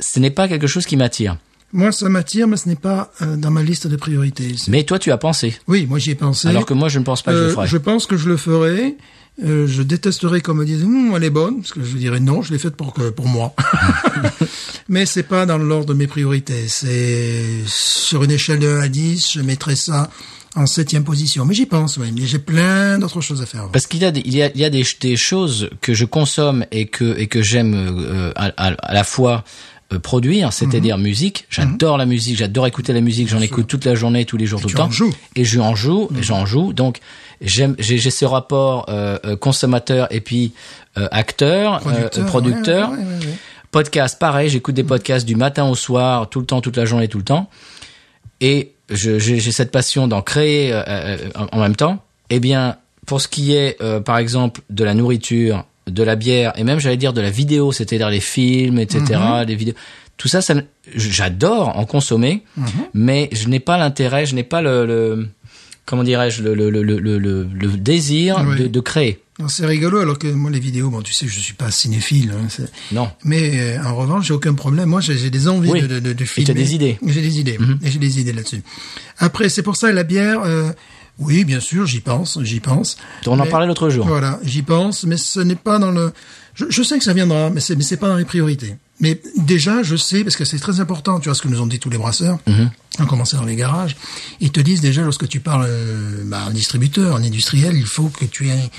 [0.00, 1.38] ce n'est pas quelque chose qui m'attire.
[1.72, 4.54] Moi, ça m'attire, mais ce n'est pas euh, dans ma liste de priorités.
[4.68, 6.48] Mais toi, tu as pensé, Oui, moi j'y ai pensé.
[6.48, 7.66] alors que moi, je ne pense pas que je le ferais.
[7.66, 8.96] je pense que je le ferai.
[9.42, 12.42] Euh, je détesterais qu'on me dise Hum, elle est bonne, parce que je dirais non,
[12.42, 13.54] je l'ai faite pour que pour moi.
[14.88, 16.66] Mais c'est pas dans l'ordre de mes priorités.
[16.68, 20.10] C'est sur une échelle de 1 à 10, je mettrais ça
[20.54, 21.46] en septième position.
[21.46, 22.12] Mais j'y pense, oui.
[22.14, 23.68] Mais j'ai plein d'autres choses à faire.
[23.72, 25.94] Parce qu'il y a, des, il y a, il y a des, des choses que
[25.94, 29.44] je consomme et que, et que j'aime euh, à, à- à la fois
[29.98, 31.02] produire, c'est-à-dire Mhm.
[31.04, 31.46] musique.
[31.50, 34.60] J'adore la musique, j'adore écouter la musique, j'en écoute toute la journée, tous les jours,
[34.60, 34.90] tout le temps.
[34.90, 35.08] joues.
[35.08, 35.12] Mhm.
[35.36, 36.72] Et je en joue, et j'en joue.
[36.72, 36.98] Donc
[37.40, 40.52] j'aime, j'ai, ce rapport euh, euh, consommateur et puis
[40.98, 42.90] euh, acteur, Producteur, euh, producteur.
[42.90, 43.36] ouais, ouais, ouais, ouais.
[43.70, 47.08] Podcast, pareil, j'écoute des podcasts du matin au soir, tout le temps, toute la journée,
[47.08, 47.48] tout le temps.
[48.40, 52.02] Et j'ai cette passion d'en créer euh, euh, en en même temps.
[52.28, 52.76] Eh bien,
[53.06, 56.78] pour ce qui est, euh, par exemple, de la nourriture, de la bière, et même,
[56.78, 59.74] j'allais dire, de la vidéo, c'est-à-dire les films, etc., les vidéos,
[60.16, 60.54] tout ça, ça
[60.94, 62.44] j'adore en consommer,
[62.94, 65.28] mais je n'ai pas l'intérêt, je n'ai pas le, le-
[65.86, 68.58] comment dirais-je, le, désir Oui.
[68.62, 69.18] de, de créer.
[69.48, 72.32] C'est rigolo, alors que moi, les vidéos, bon, tu sais, je suis pas cinéphile.
[72.32, 73.10] hein, Non.
[73.24, 74.88] mais euh, en revanche, j'ai aucun problème.
[74.90, 75.80] Moi, j'ai des envies Oui.
[75.82, 76.44] de, de, de, de Et filmer.
[76.44, 76.98] tu as des idées.
[77.02, 77.10] Mhm.
[77.10, 77.58] J'ai des idées.
[77.82, 78.62] Et j'ai des idées là-dessus.
[79.18, 80.42] Après, c'est pour ça la bière.
[80.44, 80.70] euh,
[81.18, 82.96] oui, bien sûr, j'y pense, j'y pense.
[83.26, 84.06] On en parlait l'autre jour.
[84.06, 86.12] Voilà, j'y pense, mais ce n'est pas dans le.
[86.54, 88.76] Je, je sais que ça viendra, mais c'est mais c'est pas dans les priorités.
[89.02, 91.18] Mais déjà, je sais parce que c'est très important.
[91.18, 92.38] Tu vois ce que nous ont dit tous les brasseurs,
[92.98, 93.96] en commençant dans les garages,
[94.40, 98.08] ils te disent déjà lorsque tu parles euh, bah, en distributeur, en industriel, il faut
[98.08, 98.70] que tu aies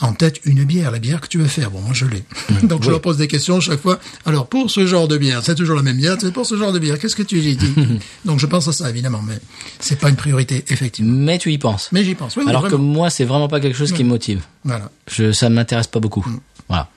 [0.00, 1.70] en tête une bière, la bière que tu veux faire.
[1.72, 2.22] Bon, moi je l'ai.
[2.62, 3.98] Donc je leur pose des questions chaque fois.
[4.26, 6.16] Alors pour ce genre de bière, c'est toujours la même bière.
[6.20, 7.58] C'est pour ce genre de bière, qu'est-ce que tu dis
[8.24, 9.38] Donc je pense à ça évidemment, mais
[9.80, 11.16] c'est pas une priorité effectivement.
[11.16, 11.88] Mais tu y penses.
[11.90, 12.36] Mais j'y pense.
[12.36, 12.84] Oui, oui, Alors que vraiment.
[12.84, 14.42] moi, c'est vraiment pas quelque chose qui me motive.
[14.64, 14.90] voilà.
[15.10, 16.24] Je, ça ne m'intéresse pas beaucoup.
[16.26, 16.40] Mm.
[16.68, 16.88] Voilà.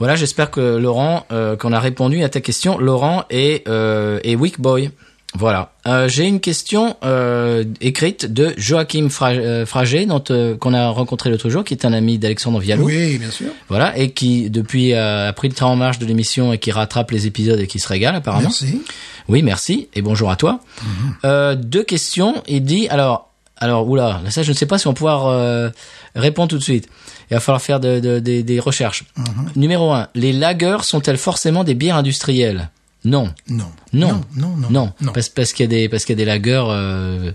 [0.00, 2.78] Voilà, j'espère que Laurent, euh, qu'on a répondu à ta question.
[2.78, 4.90] Laurent est, euh, est Weak Boy.
[5.34, 5.70] Voilà.
[5.86, 10.88] Euh, J'ai une question euh, écrite de Joachim Fra euh, Fragé, dont euh, qu'on a
[10.88, 12.82] rencontré l'autre jour, qui est un ami d'Alexandre Viallo.
[12.84, 13.46] Oui, bien sûr.
[13.68, 16.72] Voilà, et qui depuis euh, a pris le train en marche de l'émission et qui
[16.72, 18.48] rattrape les épisodes et qui se régale apparemment.
[18.48, 18.82] Merci.
[19.28, 20.58] Oui, merci et bonjour à toi.
[21.24, 22.42] Euh, deux questions.
[22.48, 23.29] Il dit alors,
[23.60, 25.68] alors oula, ça je ne sais pas si on va pouvoir euh,
[26.14, 26.88] répondre tout de suite.
[27.30, 29.04] Il va falloir faire de- de- des- des recherches.
[29.54, 32.70] Numéro un, les lagers sont-elles forcément des bières industrielles?
[33.04, 33.70] Non, Non.
[33.92, 35.12] non, Non, non, non, non.
[35.12, 37.32] parce, parce qu'il y a des parce qu'il y a des lagers euh,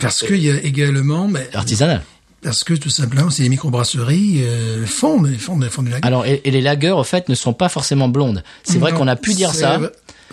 [0.00, 2.02] Parce qu'il y a également, mais artisanales.
[2.42, 6.04] parce que tout simplement, c'est les microbrasseries euh, font, font, font du lager.
[6.04, 8.42] Alors, et, et les lagers, au fait, ne sont pas forcément blondes.
[8.64, 9.78] C'est vrai qu'on a pu dire ça.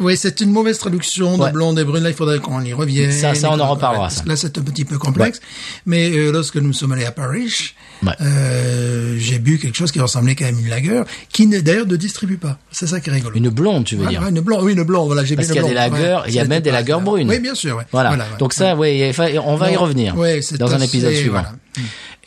[0.01, 1.47] Oui, c'est une mauvaise traduction Ouais.
[1.49, 2.03] de blonde et brune.
[2.03, 3.11] Là, il faudrait qu'on y revienne.
[3.11, 4.23] Ça- ça, on en reparlera, ça.
[4.25, 5.39] Là, c'est un petit peu complexe.
[5.85, 8.13] Mais euh, lorsque nous sommes allés à Paris, Ouais.
[8.21, 11.95] euh, j'ai bu quelque chose qui ressemblait quand même à une lager, qui d'ailleurs ne
[11.95, 12.57] distribue pas.
[12.71, 13.35] C'est ça qui est rigolo.
[13.35, 14.27] Une blonde, tu veux Voilà, dire?
[14.27, 15.05] une blonde, oui, une blonde.
[15.07, 16.99] Voilà, j'ai Parce qu'il y a des Ouais, il y a même des ça.
[16.99, 17.29] brunes.
[17.29, 17.77] Oui, bien sûr.
[17.77, 17.83] ouais.
[17.91, 18.11] Voilà.
[18.11, 18.17] ouais.
[18.39, 19.11] Donc ça, oui,
[19.45, 21.31] on va y revenir ouais, dans un épisode suivant.
[21.43, 21.53] voilà.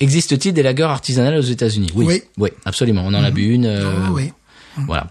[0.01, 1.91] Existe-t-il des lagers artisanales aux États-Unis?
[1.95, 2.23] Oui.
[2.39, 2.51] Oui.
[2.65, 3.03] absolument.
[3.07, 3.67] On en a bu une.
[3.67, 4.33] euh, Oh, oui.
[4.87, 5.07] Voilà.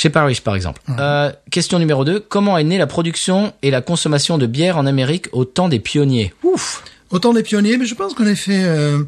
[0.00, 0.80] Chez Parrish, par exemple.
[0.98, 2.20] Euh, question numéro 2.
[2.20, 5.78] Comment est née la production et la consommation de bière en Amérique au temps des
[5.78, 6.32] pionniers?
[6.42, 8.64] Ouf Autant des pionniers, mais je pense qu'on a fait...
[8.64, 9.02] Euh,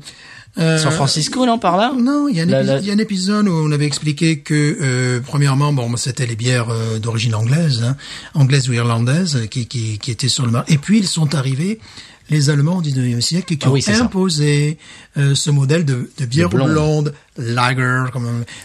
[0.59, 1.94] euh, San Francisco, non, par là?
[1.98, 3.72] Non, il y, a un La- épi- la- il y a un épisode où on
[3.72, 7.96] avait expliqué que, euh, premièrement, bon, c'était les bières euh, d'origine anglaise, hein,
[8.35, 10.74] anglaise ou irlandaise, qui, qui, qui étaient sur le marché.
[10.74, 11.78] Et puis, ils sont arrivés,
[12.30, 14.78] les Allemands au 19e siècle, qui Ah ont oui, imposé
[15.18, 16.70] euh, ce modèle de, de bière De blonde.
[16.72, 18.04] blonde, lager,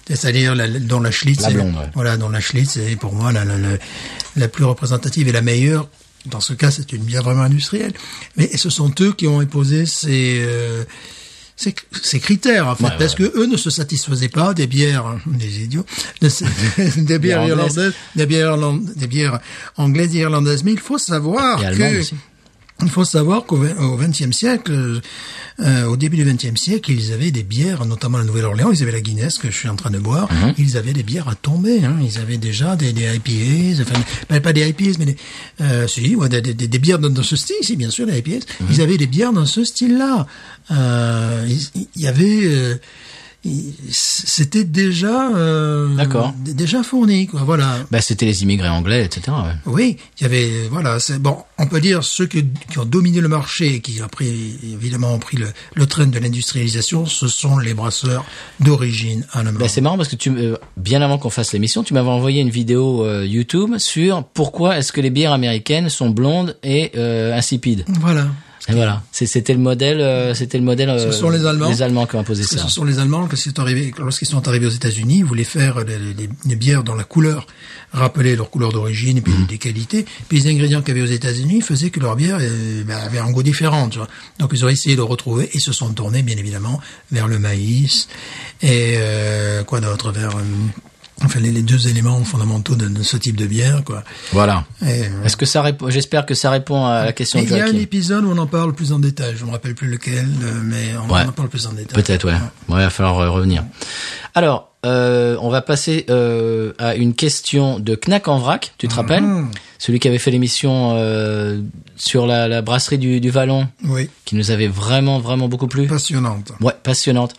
[0.07, 1.89] c'est-à-dire la, la- dont la Schlitz, La est- blonde, ouais.
[1.93, 3.77] voilà, dont la Schlitz est pour moi la, la, la,
[4.35, 5.89] la plus représentative et la meilleure.
[6.25, 7.93] Dans ce cas, c'est une bière vraiment industrielle.
[8.35, 10.83] Mais ce sont eux qui ont imposé ces, euh,
[11.55, 13.29] ces, ces critères, en fait, Ouais, parce ouais.
[13.29, 15.85] que eux ne se satisfaisaient pas des bières, des idiots,
[16.97, 19.39] des bières irlandaises, des bières, des bières
[19.77, 20.63] anglaises et irlandaises.
[20.63, 22.15] Mais il faut savoir que aussi.
[22.83, 23.57] Il faut savoir qu'au
[23.97, 25.01] XXe siècle,
[25.59, 28.91] euh, au début du XXe siècle, ils avaient des bières, notamment la Nouvelle-Orléans, ils avaient
[28.91, 30.53] la Guinness que je suis en train de boire, Mhm.
[30.59, 34.39] ils avaient des bières à tomber, hein, ils avaient déjà des, des IPAs, enfin, pas,
[34.39, 35.17] pas des IPAs, mais des,
[35.61, 38.17] euh, si, ouais, des, des, des bières dans, dans ce style, si, bien sûr, des
[38.19, 38.67] IPAs, Mhm.
[38.71, 40.27] ils avaient des bières dans ce style-là.
[40.71, 42.79] Euh, il il y avait...
[43.89, 46.33] c'était déjà euh, D'accord.
[46.39, 49.21] déjà fourni quoi voilà Bah, c'était les immigrés anglais, etc.
[49.29, 49.53] ouais.
[49.65, 53.21] oui, il y avait voilà, c'est bon, on peut dire ceux qui, qui ont dominé
[53.21, 57.57] le marché et qui après évidemment ont pris le, le train de l'industrialisation, ce sont
[57.57, 58.25] les brasseurs
[58.59, 59.59] d'origine allemande.
[59.59, 62.41] Bah, c'est marrant parce que tu, euh, bien avant qu'on fasse l'émission, tu m'avais envoyé
[62.41, 67.35] une vidéo euh, YouTube sur pourquoi est-ce que les bières américaines sont blondes et euh,
[67.37, 67.85] insipides.
[67.99, 68.27] voilà.
[68.69, 70.89] Et voilà, c'était le modèle, euh, c'était le modèle.
[70.89, 71.69] euh, sont les Allemands.
[71.69, 72.57] Les Allemands qui ont imposé ça.
[72.57, 75.79] ce sont les Allemands lorsqu'ils sont arrivés, lorsqu'ils sont arrivés aux États-Unis, ils voulaient faire
[75.85, 77.47] les, les- les bières dont la couleur
[77.93, 79.45] rappelait leur couleur d'origine et puis Mhm.
[79.45, 80.05] des qualités.
[80.27, 82.39] Puis les ingrédients qu'il y avait aux États-Unis faisaient que leur bière
[82.85, 83.87] ben, avait un goût différent.
[83.87, 84.09] Tu vois.
[84.39, 88.09] Donc ils ont essayé de retrouver et se sont tournés bien évidemment vers le maïs
[88.61, 90.41] et euh, quoi d'autre vers euh,
[91.23, 94.03] enfin les, les deux éléments fondamentaux de, de ce type de bière quoi.
[94.31, 94.63] Voilà.
[94.83, 97.65] Euh, Est-ce que ça répond J'espère que ça répond à la question il y a
[97.65, 99.35] un épisode où on en parle plus en détail.
[99.37, 101.21] Je me rappelle plus lequel, euh, mais on Ouais.
[101.21, 102.01] en parle plus en détail.
[102.03, 102.33] Peut-être, ouais.
[102.69, 103.63] Ouais, il va falloir euh, revenir.
[104.35, 108.73] Alors, euh, on va passer euh, à une question de Knack en vrac.
[108.77, 109.23] Tu te rappelles
[109.79, 111.59] Celui qui avait fait l'émission euh,
[111.95, 115.87] sur la, la brasserie du, du Vallon, Oui, qui nous avait vraiment, vraiment beaucoup plu.
[115.87, 116.51] passionnante.
[116.61, 117.33] Ouais, passionnante.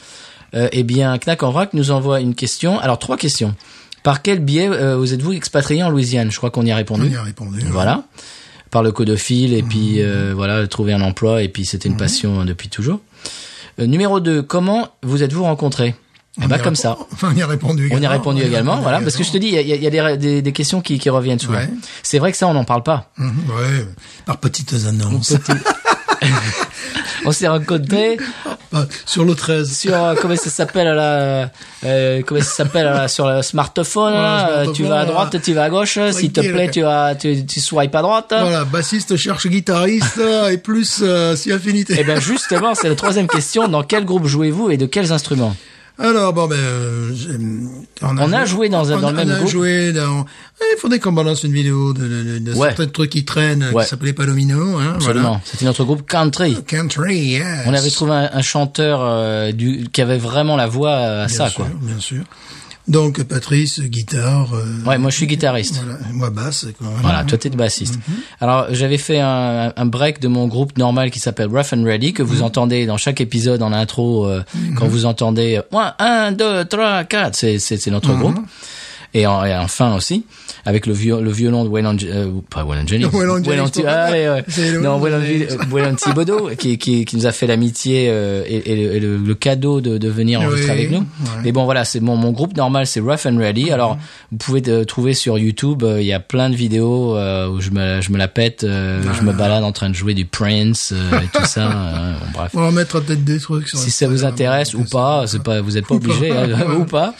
[0.54, 2.78] Euh, eh bien, Knack en vrac nous envoie une question.
[2.78, 3.54] Alors, trois questions.
[4.02, 6.30] Par quel biais euh, vous êtes-vous expatrié en Louisiane?
[6.30, 7.08] Je crois qu'on y a On répondu.
[7.10, 7.60] y a répondu.
[7.70, 8.04] Voilà.
[8.70, 12.44] Par le codophile et puis euh, voilà, trouver un emploi et puis c'était une passion
[12.44, 13.00] depuis toujours.
[13.80, 15.94] Euh, numéro 2, comment vous êtes-vous rencontrés?
[16.40, 16.96] Eh On ben comme ça.
[17.22, 18.02] On y a répondu On également.
[18.02, 19.86] y a répondu On également, voilà, parce que je te dis, il y a, y
[19.86, 21.58] a des, des, des questions qui, qui reviennent souvent.
[21.58, 21.68] Ouais.
[22.02, 23.10] C'est vrai que ça, on n'en parle pas.
[23.18, 23.86] Mhm, ouais,
[24.26, 25.34] par petites annonces.
[27.24, 28.16] On s'est rencontrés
[28.72, 29.76] Bah, sur le 13.
[29.76, 31.50] sur euh, comment ça s'appelle là,
[31.84, 34.12] euh, comment ça s'appelle là, sur le smartphone.
[34.14, 35.40] Là, euh, smartphone, tu vas à droite, là.
[35.40, 35.98] tu vas à gauche.
[36.12, 38.26] S'il te plaît, tu vas, tu, tu swipes à droite.
[38.30, 41.02] Voilà, bassiste cherche guitariste et plus
[41.34, 41.96] si affinité.
[41.98, 43.68] Eh ben justement, c'est la troisième question.
[43.68, 45.56] Dans quel groupe jouez-vous et de quels instruments?
[46.00, 47.30] Alors bon ben, euh, j'ai-
[48.02, 49.50] On a joué dans un- on dans le a- même on a groupe.
[49.50, 50.24] joué dans.
[50.60, 52.68] Il faudrait qu'on balance une vidéo de, de, de, de Ouais.
[52.68, 53.82] certains trucs qui traînent, Ouais.
[53.82, 54.78] qui s'appelait Palomino.
[54.78, 55.40] Hein, Absolument.
[55.44, 56.50] C'était notre groupe country.
[56.52, 56.64] Voilà.
[56.66, 57.44] Country, yes.
[57.66, 61.36] On avait trouvé un, un chanteur euh, du, qui avait vraiment la voix à bien
[61.36, 61.66] ça, sûr, quoi.
[61.82, 62.22] Bien sûr.
[62.88, 64.48] Donc Patrice, guitare.
[64.54, 65.80] euh, Ouais, moi je suis guitariste.
[65.84, 66.66] Voilà, moi basse.
[66.78, 67.96] Quoi, Voilà, toi t'es bassiste.
[67.96, 68.14] Mhm.
[68.40, 72.12] Alors j'avais fait un, un break de mon groupe normal qui s'appelle Rough and Ready
[72.14, 72.28] que Mhm.
[72.28, 74.42] vous entendez dans chaque épisode en intro euh,
[74.76, 77.94] quand vous entendez euh, 1, 2, 3, 4, c'est c'est c'est Mhm.
[77.94, 78.38] notre groupe.
[79.14, 80.24] Et, en, et enfin aussi
[80.66, 84.44] avec le, viol, le violon de Waylon, euh, pas Waylon Jennings, pourquoi allez, pas ouais.
[84.82, 88.94] Non euh, Waylon Thibodeau qui, qui, qui nous a fait l'amitié euh, et, et le,
[88.96, 90.98] et le- le cadeau de, de venir enregistrer Oui, avec nous.
[90.98, 91.48] ouais.
[91.48, 93.70] Et bon voilà, c'est mon, mon groupe normal, c'est Rough and Ready.
[93.70, 93.96] Alors
[94.30, 97.60] vous pouvez euh, trouver sur YouTube, euh, il y a plein de vidéos euh, où
[97.62, 100.26] je me, je me la pète, euh, je me balade en train de jouer du
[100.26, 101.70] Prince euh, et tout ça.
[101.72, 102.50] euh, bon, bref.
[102.54, 105.42] On va mettre peut-être des trucs sur Si ça vous Instagram, intéresse ou pas, c'est
[105.42, 106.10] pas, vous êtes pas Ou pas.
[106.10, 107.14] obligé hein, ou pas.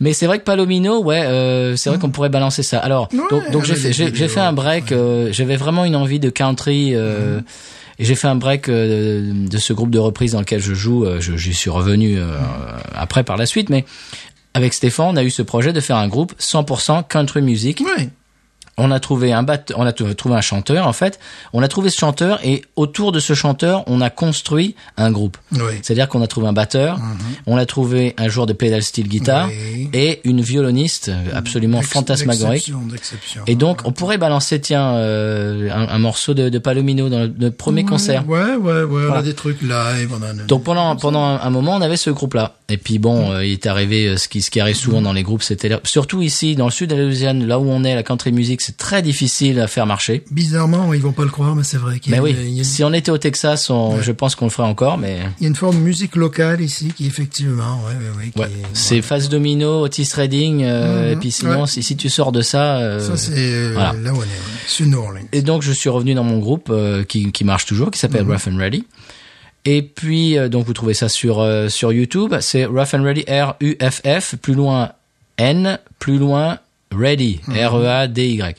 [0.00, 2.78] Mais c'est vrai que Palomino, ouais, euh, c'est vrai qu'on pourrait balancer ça.
[2.78, 4.92] Alors, Ouais, donc, donc j'ai avec fait, j'ai fait un break.
[4.92, 6.94] euh, J'avais vraiment une envie de country.
[6.94, 7.40] Euh,
[8.00, 11.04] Et j'ai fait un break euh, de ce groupe de reprises dans lequel je joue.
[11.04, 12.26] euh, je- J'y suis revenu euh,
[12.94, 13.84] après par la suite, mais
[14.52, 17.80] avec Stéphane, on a eu ce projet de faire un groupe 100% country music.
[17.84, 18.08] Ouais.
[18.76, 21.20] On a trouvé un bat, on a trouvé un chanteur en fait.
[21.52, 25.36] On a trouvé ce chanteur et autour de ce chanteur, on a construit un groupe.
[25.52, 25.60] Oui.
[25.82, 26.98] C'est-à-dire qu'on a trouvé un batteur,
[27.46, 29.90] on a trouvé un joueur de pedal steel guitare Oui.
[29.92, 32.72] et une violoniste absolument Ex- fantasmagorique.
[33.46, 37.50] Et donc, on pourrait balancer, tiens, euh, un, un morceau de, de Palomino dans le,
[37.50, 38.28] premier Ouais, concert.
[38.28, 41.50] Ouais, ouais, ouais, on a des trucs live, on a Donc pendant pendant un, un
[41.50, 42.54] moment, on avait ce groupe-là.
[42.68, 45.12] Et puis bon, euh, il est arrivé euh, ce qui ce qui arrive souvent dans
[45.12, 47.84] les groupes, c'était là- surtout ici dans le sud de la Louisiane, là où on
[47.84, 50.24] est, la country music, c'est très difficile à faire marcher.
[50.30, 52.54] Bizarrement, ils vont pas le croire, mais c'est vrai y, Mais oui, une- il y
[52.54, 55.18] a une- si on était au Texas, on, je pense qu'on le ferait encore, mais
[55.38, 57.80] il y a une forme de musique locale ici qui effectivement,
[58.36, 62.32] ouais, c'est Face Domino, Otis Redding, euh, Mhm, et puis sinon, si, si tu sors
[62.32, 63.92] de ça, euh, Ça, c'est euh, voilà.
[64.02, 65.20] là où on est, New Orleans.
[65.32, 68.22] Et donc je suis revenu dans mon groupe euh, qui, qui marche toujours, qui s'appelle
[68.26, 68.84] Rough and Ready.
[69.66, 73.24] Et puis euh, donc vous trouvez ça sur euh, sur YouTube, c'est Rough and Ready
[73.28, 74.92] R U F F plus loin
[75.38, 76.58] N plus loin
[76.98, 78.56] Ready R E A D Y.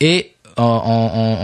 [0.00, 0.66] Et en, en,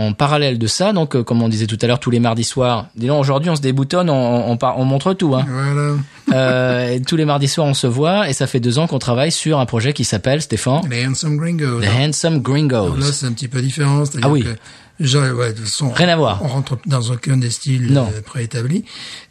[0.03, 2.19] en- en parallèle de ça, donc euh, comme on disait tout à l'heure, tous les
[2.19, 5.35] mardis soirs, disons aujourd'hui on se déboutonne, on, on, on montre tout.
[5.35, 5.45] Hein.
[5.47, 5.95] Voilà.
[6.33, 9.31] Euh, tous les mardis soirs on se voit et ça fait deux ans qu'on travaille
[9.31, 11.81] sur un projet qui s'appelle Stéphane Les Handsome Gringos.
[11.81, 12.75] The Handsome Gringos.
[12.75, 14.03] Alors là, c'est un petit peu différent.
[14.21, 14.41] Ah oui.
[14.43, 16.39] que genre, ouais, façon, Rien à voir.
[16.41, 18.07] On rentre dans aucun des styles Non.
[18.15, 18.85] euh, préétablis.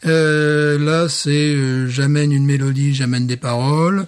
[0.04, 1.56] Euh, là, c'est
[1.88, 4.06] j'amène une mélodie, j'amène des paroles.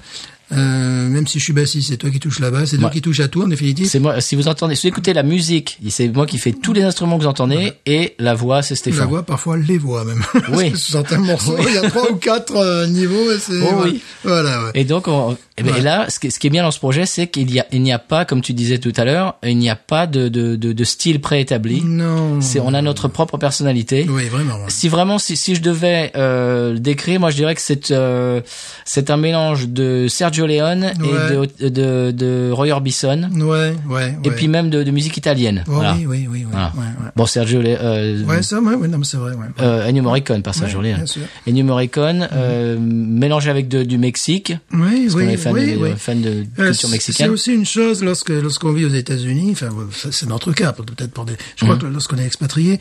[0.53, 3.01] Euh, même si je suis bassiste, c'est toi qui touches la basse, c'est toi qui
[3.01, 3.87] touches à tout en définitive.
[3.89, 4.21] C'est moi.
[4.21, 7.17] Si vous entendez, si vous écoutez la musique, c'est moi qui fais tous les instruments
[7.17, 9.09] que vous entendez et la voix, c'est La Stéphane.
[9.09, 10.23] voix, parfois les voix même.
[10.53, 10.73] Oui.
[10.77, 11.65] Certains morceaux, Oui.
[11.69, 13.31] il y a trois ou quatre euh, niveaux.
[13.33, 14.01] Et c'est, Oh oui.
[14.23, 14.71] Voilà, ouais.
[14.75, 15.79] Et donc, on- eh ben, Ouais.
[15.79, 17.67] et là, ce qui, ce qui est bien dans ce projet, c'est qu'il y a,
[17.73, 20.29] il n'y a pas, comme tu disais tout à l'heure, il n'y a pas de,
[20.29, 21.81] de, de, de style préétabli.
[21.83, 22.41] Non.
[22.41, 24.05] C'est, on a notre propre personnalité.
[24.09, 24.59] Oui, vraiment.
[24.69, 28.41] Si vraiment, si, si je devais euh, le décrire, moi je dirais que c'est euh,
[28.85, 31.47] c'est un mélange de Sergio Leone Ouais.
[31.61, 34.17] et de, de, de Roy Orbison, Ouais, ouais.
[34.25, 34.35] et ouais.
[34.35, 35.63] puis même de, de musique italienne.
[35.69, 35.95] Oh, voilà.
[35.95, 36.45] Oui, oui, oui.
[36.51, 36.73] Voilà.
[36.77, 37.11] Ouais, ouais.
[37.15, 39.47] Bon, Sergio Leone, euh, Ouais, ça, ouais, ouais, non, mais c'est vrai, ouais.
[39.61, 40.97] euh, Ennio Morricone, pas Sergio Ouais, Leone.
[40.99, 41.23] bien sûr.
[41.49, 45.91] Ennio Morricone, euh, mélangé avec du Mexique, Oui, parce oui, est fan, oui, de, oui.
[45.97, 47.27] fan de Euh, culture mexicaine.
[47.27, 51.13] C'est aussi une chose lorsque lorsqu'on vit aux États-Unis, enfin ouais, c'est notre cas peut-être
[51.13, 51.35] pour des.
[51.57, 51.71] Je Mhm.
[51.71, 52.81] crois que lorsqu'on est expatrié,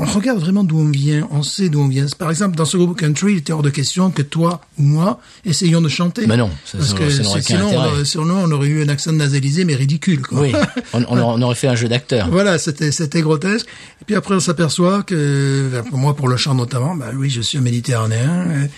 [0.00, 2.06] on regarde vraiment d'où on vient, on sait d'où on vient.
[2.18, 5.20] Par exemple, dans ce groupe country, il était hors de question que toi ou moi
[5.44, 6.26] essayions de chanter.
[6.26, 8.88] Mais non, ça- parce ça- que ça sinon, on aurait, sinon on aurait eu un
[8.88, 10.22] accent nasalisé mais ridicule.
[10.22, 10.40] Quoi.
[10.40, 10.52] Oui,
[10.94, 12.28] on, aurait fait un jeu d'acteur.
[12.38, 13.66] Voilà, c'était c'était grotesque.
[14.00, 17.30] Et puis après, on s'aperçoit que, enfin, pour moi, pour le chant notamment, bah oui,
[17.30, 18.68] je suis un méditerranéen.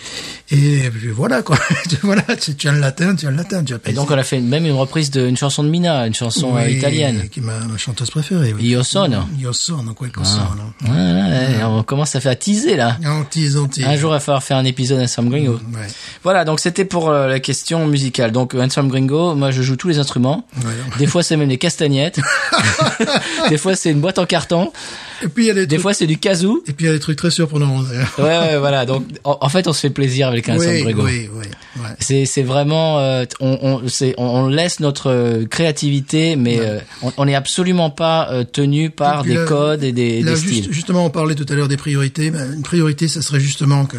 [0.49, 1.57] Et, puis voilà, quoi.
[2.01, 4.17] voilà, tu, tu as le latin, tu as le latin, tu as Et donc on
[4.17, 7.29] a fait même une reprise d'une chanson de Mina, une chanson euh, Oui, italienne.
[7.29, 8.53] Qui est ma, ma chanteuse préférée.
[8.53, 8.67] Oui.
[8.69, 9.29] Io sono.
[9.39, 10.23] Io sono, quel Ah.
[10.25, 10.73] sono.
[10.93, 12.97] Ouais, ouais, on commence à faire teaser là.
[13.05, 13.57] Antise.
[13.85, 15.53] Un jour, il va falloir faire un épisode d'Ensemble Gringo.
[15.53, 15.87] Ouais.
[16.23, 18.31] Voilà, donc c'était pour euh, la question musicale.
[18.31, 20.45] Donc Ensemble Gringo, moi je joue tous les instruments.
[20.57, 20.71] Ouais.
[20.97, 22.19] Des fois c'est même des castagnettes.
[23.49, 24.71] des fois c'est une boîte en carton.
[25.23, 26.63] Et puis il y a des, Des trucs, fois c'est du kazoo.
[26.67, 27.81] et puis il y a des trucs très surprenants.
[28.17, 28.85] Ouais, ouais, voilà.
[28.85, 31.03] Donc en, en fait on se fait plaisir avec Ensemble Oui, Gringo.
[31.05, 31.45] oui, oui,
[31.81, 31.87] ouais.
[31.99, 37.11] C'est c'est vraiment euh, on on, c'est- on laisse notre euh, créativité mais euh, on,
[37.17, 40.37] on est absolument pas euh, tenu par puis des là- codes et des, Là, des
[40.41, 40.73] juste- styles.
[40.73, 42.31] justement, on parlait tout à l'heure des priorités.
[42.31, 43.97] Ben, une priorité, ça serait justement que,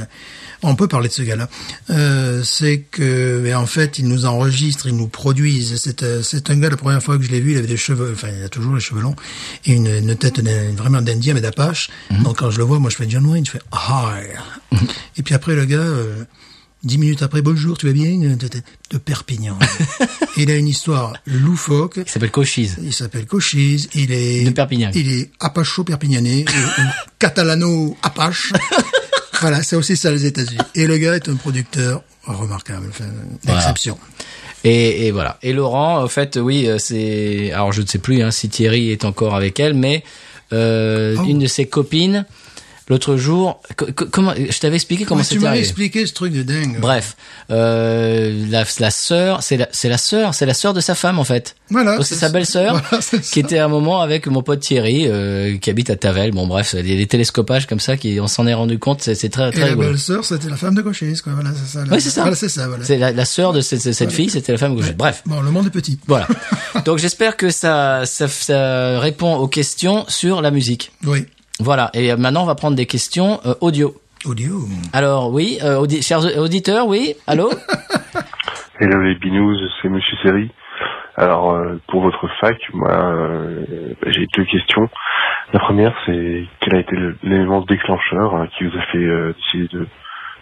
[0.63, 1.49] on peut parler de ce gars-là,
[1.91, 5.77] euh, c'est que, ben, en fait, il nous enregistre, il nous produisent.
[5.77, 7.77] C'est, euh, c'est un gars, la première fois que je l'ai vu, il avait des
[7.77, 9.17] cheveux, enfin, il a toujours les cheveux longs,
[9.67, 10.41] et une, une tête
[10.77, 11.91] vraiment d'Indien, mais d'Apache.
[12.11, 12.23] Mhm.
[12.23, 14.77] Donc, quand je le vois, moi, je fais John Wayne, je fais, hi.
[15.17, 16.25] et puis après, le gars, euh,
[16.85, 18.19] Dix minutes après, bonjour, tu vas bien?
[18.19, 18.49] De, de-
[18.91, 19.57] de Perpignan.
[20.37, 22.01] Et il a une histoire loufoque.
[22.05, 22.77] Il s'appelle Cochise.
[22.83, 23.89] Il s'appelle Cochise.
[23.95, 24.91] Il est De Perpignan.
[24.93, 26.85] Il est apacho-perpignanais, ou, ou
[27.21, 28.53] catalano-apache.
[29.43, 30.59] voilà, c'est aussi ça les États-Unis.
[30.75, 33.05] Et le gars est un producteur remarquable, enfin,
[33.45, 33.99] d'exception.
[34.65, 35.39] Et, et voilà.
[35.43, 37.51] Et Laurent, en fait, oui, euh, c'est.
[37.53, 40.05] Alors, je ne sais plus hein, si Thierry est encore avec elle, mais
[40.53, 41.25] euh, Oh.
[41.27, 42.25] une de ses copines,
[42.93, 45.65] l'autre jour, co- co- comment Je t'avais expliqué comment Ouais, tu c'était m'as arrivé.
[45.65, 46.79] expliqué ce truc de dingue.
[46.81, 47.17] Bref,
[47.51, 51.19] euh, la, la sœur, c'est la, c'est la sœur, c'est la sœur de sa femme
[51.19, 51.57] en fait.
[51.71, 55.57] Voilà, c'est sa belle-sœur Voilà, qui était à un moment avec mon pote Thierry euh,
[55.59, 56.33] qui habite à Tavel.
[56.33, 59.29] Bon bref, des, des télescopages comme ça, qui on s'en est rendu compte, c'est c'est
[59.31, 61.33] très Et très la belle-sœur, c'était la femme de Cochise, quoi.
[61.35, 61.85] Voilà, c'est ça.
[61.91, 62.21] Oui, c'est ça.
[62.23, 62.85] Voilà, c'est ça, voilà.
[62.85, 64.93] C'est la, la sœur de cette, cette fille, c'était la femme que je.
[64.93, 65.23] Bref.
[65.27, 65.99] Bon, le monde est petit.
[66.07, 66.29] Voilà.
[66.85, 70.93] Donc j'espère que ça, ça, ça répond aux questions sur la musique.
[71.05, 71.25] Oui.
[71.61, 71.91] Voilà.
[71.95, 73.95] Et maintenant, on va prendre des questions euh, audio.
[74.25, 74.61] Audio.
[74.93, 77.15] Alors oui, euh, audi- chers auditeurs, oui.
[77.27, 77.51] Allô
[78.81, 80.51] Hello les binous, c'est Monsieur Seri.
[81.17, 83.65] Alors euh, pour votre fac, moi euh,
[84.07, 84.89] j'ai deux questions.
[85.53, 89.35] La première c'est quel a été le- l'élément déclencheur hein, qui vous a fait euh,
[89.37, 89.87] décider de,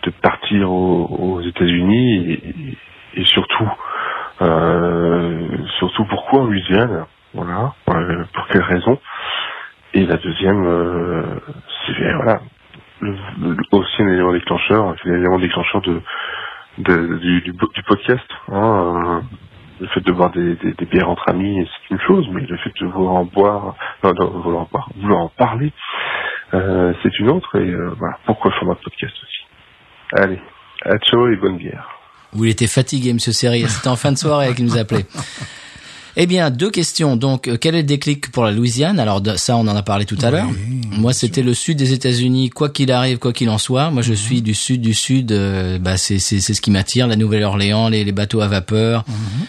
[0.04, 2.54] de partir aux, aux États-Unis et,
[3.20, 3.68] et surtout
[4.42, 7.06] euh, surtout pourquoi en Louisiane?
[7.34, 8.98] Voilà, euh, pour quelle raison?
[9.94, 11.22] Et la deuxième euh,
[11.86, 12.40] c'est voilà
[13.00, 16.00] le- le- aussi un élément déclencheur, c'est l'élément déclencheur de,
[16.78, 18.24] de- du, du, du podcast.
[18.52, 19.20] Hein, euh,
[19.80, 22.56] le fait de boire des, des, des bières entre amis, c'est une chose, mais le
[22.58, 23.74] fait de vouloir en boire,
[24.04, 25.72] non, non, vouloir, en boire, vouloir en parler,
[26.52, 27.58] euh, c'est une autre.
[27.58, 30.22] Et euh, voilà, pourquoi faire de podcast aussi.
[30.22, 30.38] Allez,
[30.84, 31.88] à ciao et bonne bière.
[32.36, 33.62] Où il était fatigué, Monsieur Seri.
[33.68, 35.06] C'était en fin de soirée qu'il nous appelait.
[36.16, 37.16] Eh bien, deux questions.
[37.16, 38.98] Donc, euh, quel est le déclic pour la Louisiane?
[38.98, 40.48] Alors, ça, on en a parlé tout à l'heure.
[40.90, 43.90] Moi, c'était le sud des États-Unis, quoi qu'il arrive, quoi qu'il en soit.
[43.90, 45.32] Moi, je suis du sud du sud.
[45.32, 49.04] euh, bah, c'est c'est c'est ce qui m'attire, la Nouvelle-Orléans, les, les bateaux à vapeur,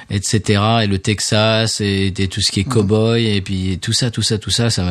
[0.09, 0.61] etc.
[0.83, 4.21] Et le Texas et, et tout ce qui est cowboy et puis tout ça, tout
[4.21, 4.69] ça, tout ça.
[4.69, 4.85] ça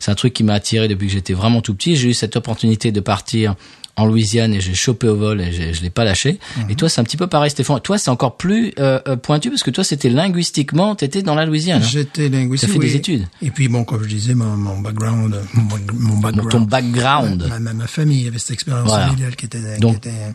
[0.00, 1.96] c'est un truc qui m'a attiré depuis que j'étais vraiment tout petit.
[1.96, 3.54] J'ai eu cette opportunité de partir
[3.96, 6.38] en Louisiane et j'ai chopé au vol et je l'ai pas lâché.
[6.68, 7.80] Et toi, c'est un petit peu pareil, Stéphane.
[7.80, 11.46] Toi, c'est encore plus euh, euh, pointu parce que toi, c'était linguistiquement, t'étais dans la
[11.46, 11.82] Louisiane.
[11.82, 11.86] hein.
[11.86, 12.66] J'étais linguiste.
[12.66, 12.86] T'as fait oui.
[12.86, 13.26] des études.
[13.40, 17.46] Et puis bon, comme je disais, mon, mon background, mon, mon background, Ton background.
[17.48, 19.06] ma, ma, ma famille avait cette expérience Voilà.
[19.06, 20.34] familiale qui était, Donc- qui était-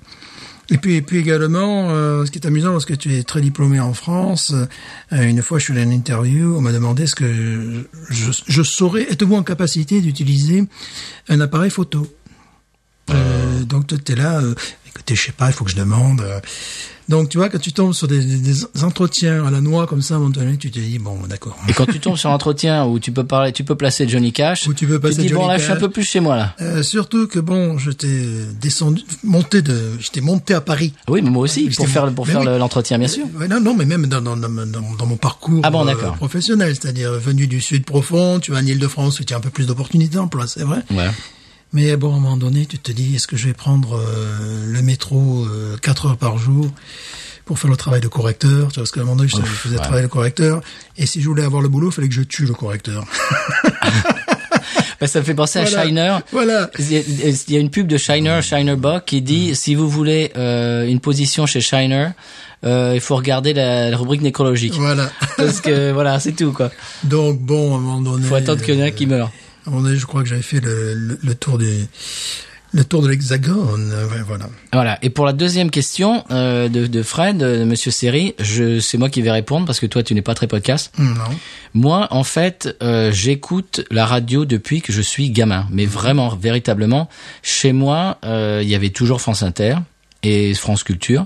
[0.72, 3.42] Et puis, et puis également, euh, ce qui est amusant, parce que tu es très
[3.42, 4.54] diplômé en France,
[5.12, 8.32] euh, une fois je suis allé à une interview, on m'a demandé est-ce que je,
[8.48, 10.64] je saurais, êtes-vous en capacité d'utiliser
[11.28, 12.08] un appareil photo?
[13.14, 14.56] Euh, Donc tu es là, euh,
[14.88, 16.22] écoutez, je sais pas, il faut que je demande.
[16.22, 16.40] euh.
[17.10, 20.02] Donc tu vois, quand tu tombes sur des, des- des entretiens à la noix comme
[20.02, 21.58] ça, à un moment donné, tu te dis, bon, d'accord.
[21.68, 24.32] Et quand tu tombes sur un entretien où tu peux parler, tu peux placer Johnny
[24.32, 25.82] Cash, Où tu peux te passer dis bon Johnny là, je suis un Cash.
[25.82, 26.56] peu plus chez moi là.
[26.62, 28.24] Euh, surtout que bon, j'étais
[28.62, 30.94] descendu, monté de, j'étais monté à Paris.
[31.10, 32.46] Oui, mais moi aussi pour faire pour faire oui.
[32.60, 33.26] l'entretien, bien sûr.
[33.38, 35.86] Ouais, non, non, mais même dans, dans, dans, dans- dans mon parcours Ah bon,
[36.16, 39.50] professionnel, c'est-à-dire venu du sud profond, tu vas en Île-de-France où tu as un peu
[39.50, 40.80] plus d'opportunités d'emploi, c'est vrai.
[40.92, 41.10] Ouais.
[41.74, 44.66] Mais bon, à un moment donné, tu te dis, est-ce que je vais prendre euh,
[44.66, 46.68] le métro euh, 4 heures par jour
[47.46, 48.68] pour faire le travail de correcteur?
[48.70, 49.86] Tu vois, Parce qu'à un moment donné, je, je faisais le ouais.
[49.86, 50.62] travail de correcteur.
[50.98, 53.06] Et si je voulais avoir le boulot, il fallait que je tue le correcteur.
[55.00, 55.66] Bah, ça me fait penser à.
[55.66, 56.20] Shiner.
[56.32, 56.70] Voilà.
[56.78, 59.74] Il y, a, il y a une pub de Shiner, Shiner Buck, qui dit si
[59.74, 62.10] vous voulez euh, une position chez Shiner,
[62.64, 64.76] euh, il faut regarder la, la rubrique nécrologique.
[64.76, 65.10] Voilà.
[65.38, 66.70] Parce que voilà, c'est tout quoi.
[67.04, 68.28] Donc bon, à un moment donné...
[68.28, 69.32] Faut attendre qu'il y en ait un qui meurt.
[69.66, 71.88] Donné, je crois que j'avais fait le, le, le tour du...
[72.74, 74.46] Le tour de l'hexagone, euh, ouais, voilà.
[74.72, 74.98] Voilà.
[75.02, 79.10] Et pour la deuxième question euh, de, de Fred, de Monsieur Seri, je c'est moi
[79.10, 80.94] qui vais répondre parce que toi tu n'es pas très podcast.
[80.98, 81.14] Non.
[81.74, 87.10] Moi, en fait, euh, j'écoute la radio depuis que je suis gamin, mais vraiment, véritablement.
[87.44, 89.76] Chez moi, euh, il y avait toujours France Inter
[90.24, 91.26] et France Culture,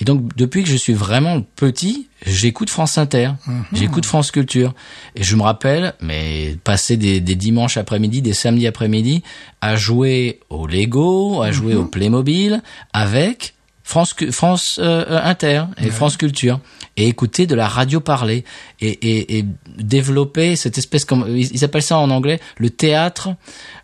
[0.00, 3.32] et donc depuis que je suis vraiment petit, j'écoute France Inter,
[3.72, 4.74] j'écoute France Culture,
[5.16, 9.22] et je me rappelle, mais passer des, des dimanches après-midi, des samedis après-midi,
[9.60, 13.53] à jouer au Lego, à jouer au Playmobil, avec
[13.84, 16.58] France euh, euh, Inter et France Culture
[16.96, 18.44] et écouter de la radio parlée
[18.80, 19.44] et, et, et
[19.76, 23.28] développer cette espèce comme ils, appellent ça en anglais le théâtre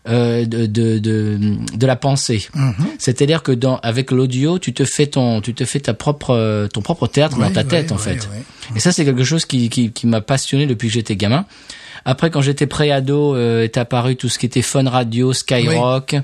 [0.09, 1.39] euh, de, de, de
[1.77, 2.49] de la pensée.
[2.99, 6.81] C'est-à-dire que dans avec l'audio, tu te fais ton tu te fais ta propre ton
[6.81, 8.27] propre théâtre dans ta tête en fait.
[8.75, 11.45] Et ça c'est quelque chose qui qui, qui m'a passionné depuis que j'étais gamin.
[12.05, 16.15] Après, quand j'étais pré-ado, euh, est apparu tout ce qui était Fun Radio, Skyrock,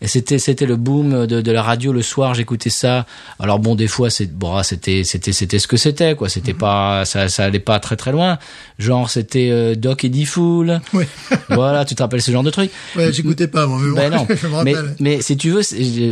[0.00, 2.34] et c'était c'était le boom de, de la radio le soir.
[2.34, 3.06] J'écoutais ça.
[3.38, 6.28] Alors bon, des fois, c'est bon, c'était c'était c'était ce que c'était quoi.
[6.28, 8.38] C'était pas ça ça allait pas très très loin.
[8.78, 10.80] Genre c'était euh, Doc et D-Fool.
[10.92, 11.08] Ouais.
[11.48, 12.70] voilà, tu te rappelles ce genre de truc.
[12.96, 14.26] Ouais, j'écoutais pas, moi, mais bon, Ben non.
[14.42, 14.96] je me mais, rappelle.
[15.00, 15.62] mais si tu veux,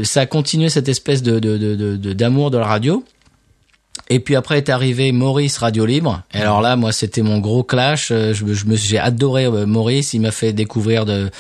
[0.04, 3.04] ça a continué cette espèce de de de de- de- d'amour de la radio.
[4.14, 6.22] Et puis après est arrivé Maurice Radio Libre.
[6.34, 8.10] Et alors là, moi, c'était mon gros clash.
[8.10, 10.12] Euh, Je, me- je me j'ai adoré euh, Maurice.
[10.14, 11.30] Il m'a fait découvrir de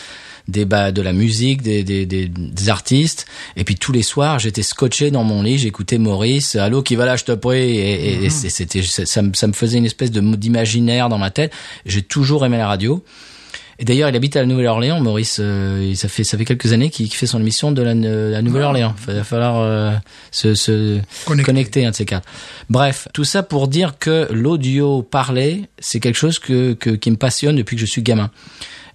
[0.48, 3.26] des bah, de la musique, des, des, des, des artistes.
[3.56, 6.56] Et puis tous les soirs, j'étais scotché dans mon lit, j'écoutais Maurice.
[6.56, 7.58] Allô, qui va là, je te prie.
[7.58, 11.18] Et, et- et c'est- c'était ça, me- ça me faisait une espèce de d'imaginaire dans
[11.18, 11.52] ma tête.
[11.86, 13.04] J'ai toujours aimé la radio.
[13.78, 15.38] Et d'ailleurs, il habite à la Nouvelle-Orléans, Maurice.
[15.40, 18.94] euh, ça fait ça fait quelques années qu'il fait son émission de la, Nouvelle-Orléans.
[19.08, 19.92] Il va falloir euh,
[20.30, 21.46] se, se Connecter.
[21.46, 22.28] connecter un de ces quatre.
[22.70, 27.16] Bref, tout ça pour dire que l'audio parlé, c'est quelque chose que, que qui me
[27.16, 28.30] passionne depuis que je suis gamin.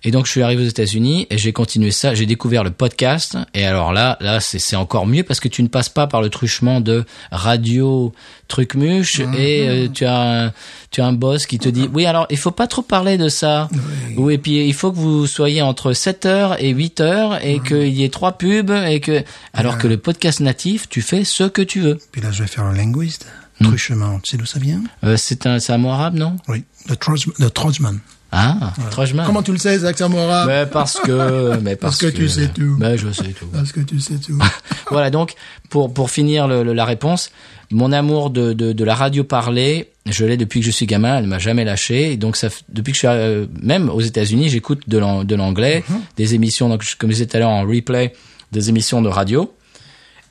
[0.03, 2.13] Et donc je suis arrivé aux États-Unis et j'ai continué ça.
[2.13, 5.67] J'ai découvert le podcast et alors là, là c'est encore mieux parce que tu ne
[5.67, 8.13] passes pas par le truchement de radio
[8.47, 10.53] truc-muche et euh, tu as un,
[10.91, 13.29] tu as un boss qui te dit oui alors il faut pas trop parler de
[13.29, 13.69] ça.
[14.17, 14.35] Oui.
[14.35, 17.89] et puis il faut que vous soyez entre 7 heures et 8 heures et qu'il
[17.89, 19.23] y ait trois pubs et que
[19.53, 21.99] alors que le podcast natif tu fais ce que tu veux.
[22.11, 23.27] Puis là, je vais faire un linguiste.
[23.61, 24.19] Truchement.
[24.19, 24.83] Tu sais d'où ça vient?
[25.03, 26.37] Euh, c'est un, c'est un mot arabe, non?
[26.47, 26.63] Oui.
[26.87, 27.99] Le, Trojman.
[28.31, 29.25] Ah, Trojman.
[29.25, 32.49] Comment tu le sais, accent arabe Mais parce que, mais Parce parce, que tu sais
[32.49, 32.75] tout.
[32.77, 33.47] Mais je sais tout.
[33.47, 34.37] Parce que tu sais tout.
[34.91, 35.33] voilà, donc
[35.69, 37.31] pour pour finir le- le- la réponse,
[37.71, 41.19] mon amour de, de, de la radio parlée, je l'ai depuis que je suis gamin,
[41.19, 42.11] elle m'a jamais lâché.
[42.11, 45.35] Et donc ça, depuis que je suis euh, même aux États-Unis, j'écoute de l'an- de
[45.35, 45.83] l'anglais,
[46.17, 48.13] des émissions, donc comme je disais tout à l'heure en replay,
[48.51, 49.53] des émissions de radio.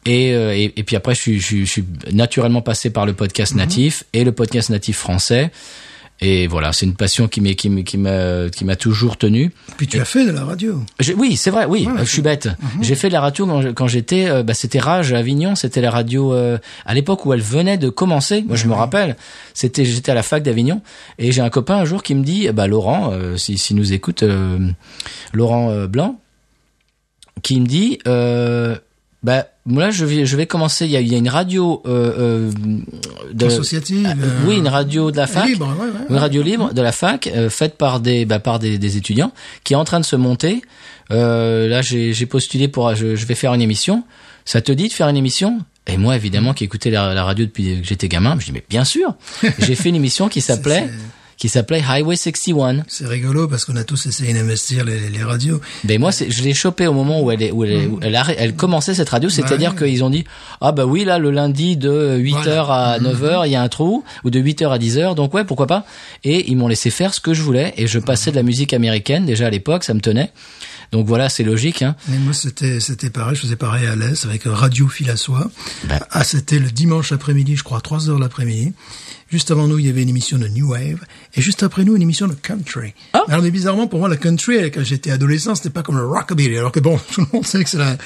[0.05, 3.07] Et, euh, et, et puis après, je suis, je, suis- je suis naturellement passé par
[3.07, 5.51] le podcast natif et le podcast natif français.
[6.23, 9.53] Et voilà, c'est une passion qui m'est qui m'est- qui m'a qui m'a toujours tenu.
[9.77, 10.83] Puis tu as fait de la radio.
[10.99, 12.49] Je- oui, c'est vrai, oui, je suis bête.
[12.81, 15.91] J'ai fait de la radio quand, j'étais, euh, bah, c'était Rage à Avignon, c'était la
[15.91, 16.57] radio euh,
[16.87, 18.43] à l'époque où elle venait de commencer.
[18.47, 19.17] Moi, je me rappelle,
[19.53, 20.81] c'était, j'étais à la fac d'Avignon
[21.19, 23.93] et j'ai un copain un jour qui me dit, bah Laurent, euh, si, si nous
[23.93, 24.59] écoute, euh,
[25.35, 26.19] Laurent euh, Blanc,
[27.43, 28.77] qui me dit, euh,
[29.27, 30.85] bah là je vais, je vais commencer.
[30.85, 32.53] Il y a, il y a une radio euh, euh,
[33.33, 34.07] de, Associative.
[34.09, 35.49] Ah, euh, oui, une radio de la fac.
[35.49, 36.07] Libre, ouais, ouais.
[36.09, 39.33] Une radio libre de la fac, euh, faite par des, bah, par des, des étudiants,
[39.65, 40.63] qui est en train de se monter.
[41.11, 44.05] Euh, là, j'ai j'ai postulé pour, je, je vais faire une émission.
[44.45, 45.59] Ça te dit de faire une émission?
[45.89, 48.63] Et moi, évidemment, qui écoutais la, la radio depuis que j'étais gamin, je dis mais
[48.71, 49.17] bien sûr.
[49.59, 50.89] j'ai fait une émission qui s'appelait,
[51.37, 52.85] qui s'appelait Highway 61.
[52.89, 55.61] C'est rigolo parce qu'on a tous essayé d'investir les, les radios.
[55.85, 58.15] Ben moi, je l'ai chopé au moment où elle est, où elle, est- où elle,
[58.17, 59.89] arrête- elle commençait cette radio, c'est-à-dire Ouais.
[59.89, 60.25] qu'ils ont dit
[60.61, 64.05] ah bah oui là le lundi de 8h à 9h il y a un trou
[64.25, 65.85] ou de 8h à 10h donc ouais pourquoi pas
[66.25, 68.73] et ils m'ont laissé faire ce que je voulais et je passais de la musique
[68.73, 70.31] américaine déjà à l'époque ça me tenait
[70.93, 71.97] donc voilà c'est logique hein.
[72.13, 75.51] Et moi, c'était, c'était pareil, je faisais pareil à l'Est avec Radio Fil à Soie.
[75.89, 75.99] Ben.
[76.13, 78.73] Ah, c'était le dimanche après-midi, je crois, 3 heures l'après-midi.
[79.29, 81.05] Juste avant nous, il y avait une émission de New Wave.
[81.35, 82.95] Et juste après nous, une émission de country.
[83.13, 83.23] Ah.
[83.29, 86.57] Alors, mais bizarrement, pour moi, le country, quand j'étais adolescent, c'était pas comme le rockabilly.
[86.59, 87.97] Alors que bon, tout le monde sait que c'est la...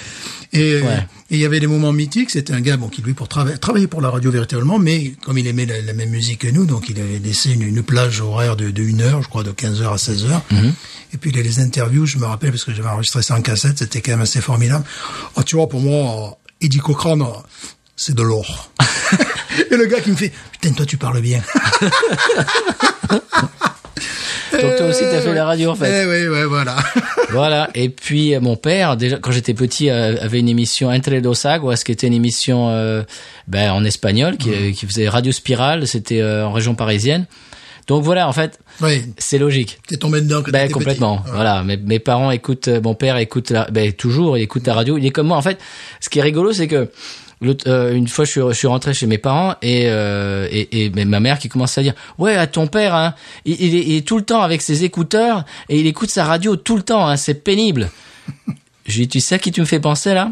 [0.53, 1.07] Et, Ouais.
[1.31, 2.31] et il y avait des moments mythiques.
[2.31, 5.47] C'était un gars, bon, qui lui, pour travailler, pour la radio véritablement, mais comme il
[5.47, 8.57] aimait la, la même musique que nous, donc il avait laissé une, une plage horaire
[8.57, 10.43] de, de une heure, je crois, de 15 heures à 16 heures.
[11.13, 13.37] Et puis, il y a les interviews, je me rappelle, parce que j'avais enregistré ça
[13.37, 14.85] en cassette, c'était quand même assez formidable.
[15.37, 17.25] Oh, tu vois, pour moi, Eddie Cochrane,
[17.95, 18.73] c'est de l'or.
[19.71, 21.43] Et le gars qui me fait, putain, toi, tu parles bien.
[24.53, 26.77] donc toi aussi t'as fait la radio en fait Eh oui, ouais, voilà.
[27.31, 31.17] voilà et puis euh, mon père déjà quand j'étais petit euh, avait une émission Entre
[31.21, 33.03] dos Aguas qui était une émission euh,
[33.47, 34.73] ben, en espagnol qui, Mm.
[34.73, 37.27] qui faisait Radio Spirale c'était euh, en région parisienne
[37.87, 41.19] donc voilà en fait oui, c'est logique t'es tombé dedans quand Ben complètement.
[41.19, 41.31] petit.
[41.33, 44.97] Voilà, mes, mes parents écoutent, mon père écoute, la, ben toujours, il écoute la radio.
[44.97, 45.37] Il est comme moi.
[45.37, 45.59] En fait,
[46.01, 46.89] ce qui est rigolo, c'est que
[47.43, 50.91] euh, une fois, je suis, je suis rentré chez mes parents et, euh, et, et
[50.91, 53.15] ma mère qui commence à dire, ouais, à ton père, hein,
[53.45, 56.25] il, il est, il est tout le temps avec ses écouteurs et il écoute sa
[56.25, 57.07] radio tout le temps.
[57.07, 57.91] Hein, c'est pénible.
[58.87, 60.31] J'ai dit, tu sais à qui tu me fais penser là?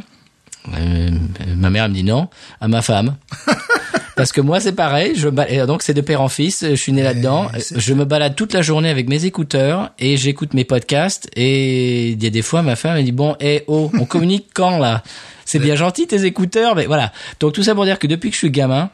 [0.77, 1.11] Euh,
[1.57, 2.29] Ma mère elle me dit non,
[2.61, 3.17] à ma femme.
[4.17, 5.29] Parce que moi c'est pareil, je
[5.65, 8.63] donc c'est de père en fils, je suis né là-dedans, je me balade toute la
[8.63, 12.75] journée avec mes écouteurs et j'écoute mes podcasts et il y a des fois ma
[12.75, 15.05] femme elle dit bon eh oh on communique quand là?
[15.49, 18.35] C'est bien gentil tes écouteurs mais voilà donc tout ça pour dire que depuis que
[18.35, 18.91] je suis gamin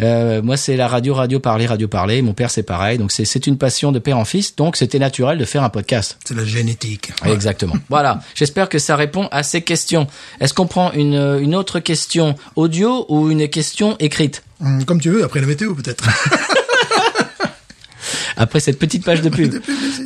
[0.00, 3.24] euh, moi c'est la radio radio parler radio parler mon père c'est pareil donc c'est
[3.24, 6.36] c'est une passion de père en fils donc c'était naturel de faire un podcast C'est
[6.36, 7.12] la génétique.
[7.24, 7.74] Exactement.
[7.88, 8.20] voilà.
[8.34, 10.06] J'espère que ça répond à ces questions.
[10.40, 14.42] Est-ce qu'on prend une, une autre question audio ou une question écrite?
[14.60, 16.04] Hum, Comme tu veux, après la météo, peut-être.
[18.42, 19.54] après cette petite page de pub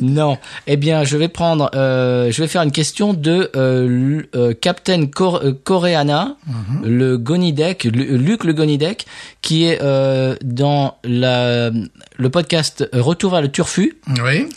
[0.01, 0.37] Non.
[0.67, 5.05] Eh bien, je vais prendre, euh, je vais faire une question de euh, euh, Captain
[5.07, 6.35] Cor- euh, Coreana,
[6.83, 9.05] le Gonidec, Lu- Luc le Gonidec,
[9.41, 11.71] qui est euh, dans la,
[12.17, 13.97] le podcast Retour vers le Turfu.
[14.23, 14.47] oui.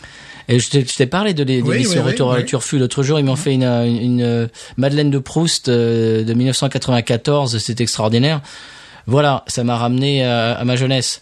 [0.47, 2.43] Et je t'ai parlé de Oui, l'émission oui, oui, Retour à la.
[2.43, 3.17] Turfu l'autre jour.
[3.19, 7.57] Ils m'ont fait une, une, une, euh, Madeleine de Proust euh, de 1994.
[7.57, 8.41] C'est extraordinaire.
[9.07, 11.21] Voilà, ça m'a ramené à, à ma jeunesse.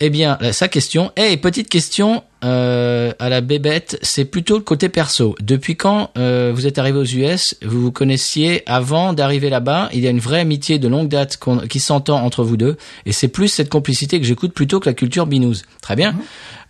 [0.00, 1.10] Eh bien, sa question.
[1.16, 3.98] Eh, petite question euh, à la bébête.
[4.02, 5.34] C'est plutôt le côté perso.
[5.40, 10.00] Depuis quand euh, vous êtes arrivé aux US Vous vous connaissiez avant d'arriver là-bas Il
[10.00, 12.76] y a une vraie amitié de longue date qu'on- qui s'entend entre vous deux.
[13.06, 15.62] Et c'est plus cette complicité que j'écoute plutôt que la culture binouse.
[15.82, 16.14] Très bien.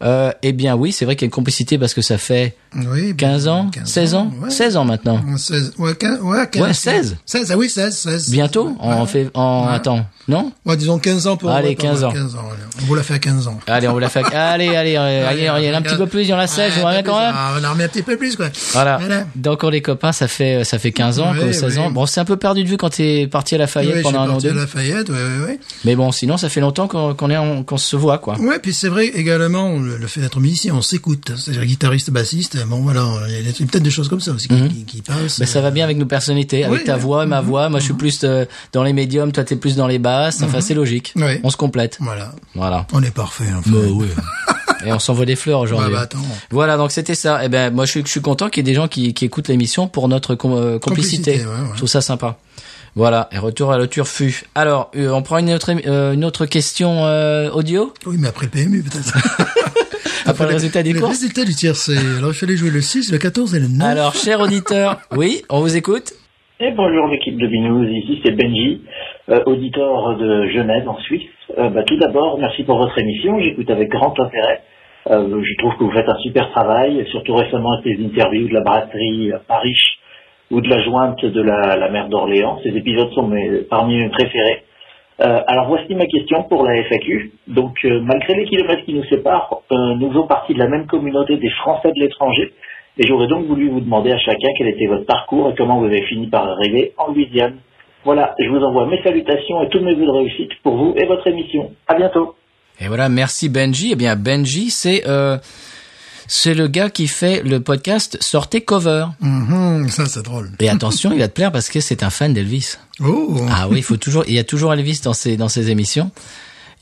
[0.02, 2.54] Euh, eh bien, oui, c'est vrai qu'il y a une complicité parce que ça fait
[2.76, 3.16] Oui.
[3.16, 4.50] 15 ans, 15 16 ans, ouais.
[4.50, 5.20] 16 ans maintenant.
[5.38, 7.16] 16, ouais, 15, ouais, 15, Ouais, 16.
[7.24, 8.30] 16, ah oui, 16, 16.
[8.30, 9.72] Bientôt, on fait en Ouais.
[9.74, 10.52] attends, non?
[10.66, 12.12] Ouais, disons 15 ans pour Allez, ouais, pas 15 mal, ans.
[12.12, 12.62] 15 ans, allez.
[12.82, 13.58] On vous l'a fait à 15 ans.
[13.66, 14.22] Allez, on vous la fait.
[14.34, 16.46] Allez, allez, allez, allez, allez, y a un petit peu plus, il y en a
[16.46, 17.34] 16, j'aimerais bien quand même.
[17.60, 18.48] On en remet un petit peu plus, quoi.
[18.72, 18.98] Voilà.
[18.98, 19.24] Voilà.
[19.36, 21.90] Donc on est copains, ça fait ça fait 15 ans, Ouais, quoi, 16 ans.
[21.90, 24.30] Bon, c'est un peu perdu de vue quand t'es parti à Lafayette pendant un je
[24.32, 24.50] an ou deux.
[24.50, 25.58] à Lafayette, ouais, ouais, ouais.
[25.84, 28.38] Mais bon, sinon ça fait longtemps qu'on qu'on est en- qu'on se voit quoi.
[28.38, 31.32] Ouais, puis c'est vrai également le, le fait d'être musicien, on s'écoute.
[31.36, 34.68] C'est-à-dire guitariste, bassiste, bon voilà, il y a peut-être des choses comme ça aussi qui,
[34.68, 35.38] qui, qui passent.
[35.40, 37.68] Ben, ça va bien avec nos personnalités, avec Oui, ta voix ma voix.
[37.68, 40.42] Moi, je suis plus euh, dans les médiums, toi, t'es plus dans les basses.
[40.42, 41.12] Enfin, c'est logique.
[41.16, 41.40] Oui.
[41.42, 41.96] On se complète.
[42.00, 42.86] Voilà, Voilà.
[42.92, 43.44] on est parfait.
[43.56, 43.70] Enfin.
[43.70, 44.06] Bah oui.
[44.86, 45.92] Et on s'envoie des fleurs aujourd'hui.
[45.92, 46.18] Bah, attends.
[46.50, 47.44] Voilà, donc c'était ça.
[47.44, 49.24] Et ben, moi, je suis, je suis content qu'il y ait des gens qui, qui
[49.24, 51.32] écoutent l'émission pour notre com- euh, complicité.
[51.32, 51.68] Complicité, ouais, ouais.
[51.72, 52.36] Je trouve ça sympa.
[52.94, 53.28] Voilà.
[53.32, 54.44] Et retour à le turfu.
[54.54, 57.92] Alors, euh, on prend une autre, euh, une autre question euh, audio?
[58.06, 59.12] Oui, mais après le PMU peut-être.
[60.26, 61.12] après le résultat des le courses.
[61.12, 61.96] résultat du tiercé.
[62.18, 63.86] Alors il fallait jouer le 6, le 14 et le 9.
[63.86, 66.12] Alors, cher auditeur, oui, on vous écoute.
[66.58, 68.80] Et bonjour l'équipe de Binous, ici c'est Benji,
[69.28, 71.28] euh, auditeur de Genève en Suisse.
[71.58, 74.62] Euh, bah, tout d'abord, merci pour votre émission, j'écoute avec grand intérêt.
[75.08, 78.54] Euh, je trouve que vous faites un super travail, surtout récemment avec les interviews de
[78.54, 79.78] la brasserie Paris
[80.50, 82.58] ou de la jointe de la, la mer d'Orléans.
[82.62, 83.30] Ces épisodes sont
[83.68, 84.62] parmi mes préférés.
[85.22, 87.32] Euh, alors voici ma question pour la FAQ.
[87.48, 90.86] Donc euh, malgré les kilomètres qui nous séparent, euh, nous faisons partie de la même
[90.86, 92.52] communauté des Français de l'étranger.
[92.98, 95.86] Et j'aurais donc voulu vous demander à chacun quel était votre parcours et comment vous
[95.86, 97.56] avez fini par arriver en Louisiane.
[98.04, 101.06] Voilà, je vous envoie mes salutations et tous mes vœux de réussite pour vous et
[101.06, 101.72] votre émission.
[101.88, 102.34] À bientôt.
[102.80, 103.90] Et voilà, merci Benji.
[103.92, 105.38] Eh bien, Benji, c'est euh,
[106.28, 109.06] c'est le gars qui fait le podcast Sortez Cover.
[109.20, 110.50] Mhm, ça c'est drôle.
[110.58, 112.76] Et attention, il va te plaire parce que c'est un fan d'Elvis.
[113.00, 113.46] Oh.
[113.50, 116.10] Ah oui, il faut toujours, il y a toujours Elvis dans ses dans ses émissions.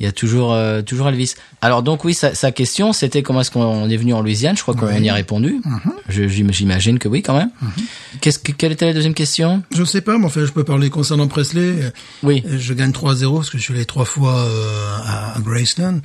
[0.00, 1.34] Il y a toujours euh, toujours Elvis.
[1.60, 4.56] Alors donc oui, sa, sa question, c'était comment est-ce qu'on est venu en Louisiane?
[4.56, 4.94] Je crois qu'on Oui.
[4.94, 5.04] Mhm.
[5.04, 5.60] y a répondu.
[6.08, 7.50] J'im- J'imagine que oui, quand même.
[8.20, 9.62] Qu'est-ce que quelle était la deuxième question?
[9.70, 11.92] Je sais pas, mais enfin je peux parler concernant Presley.
[12.24, 16.00] Oui, Je gagne 3-0 parce que je suis allé trois fois euh, à, à Graceland.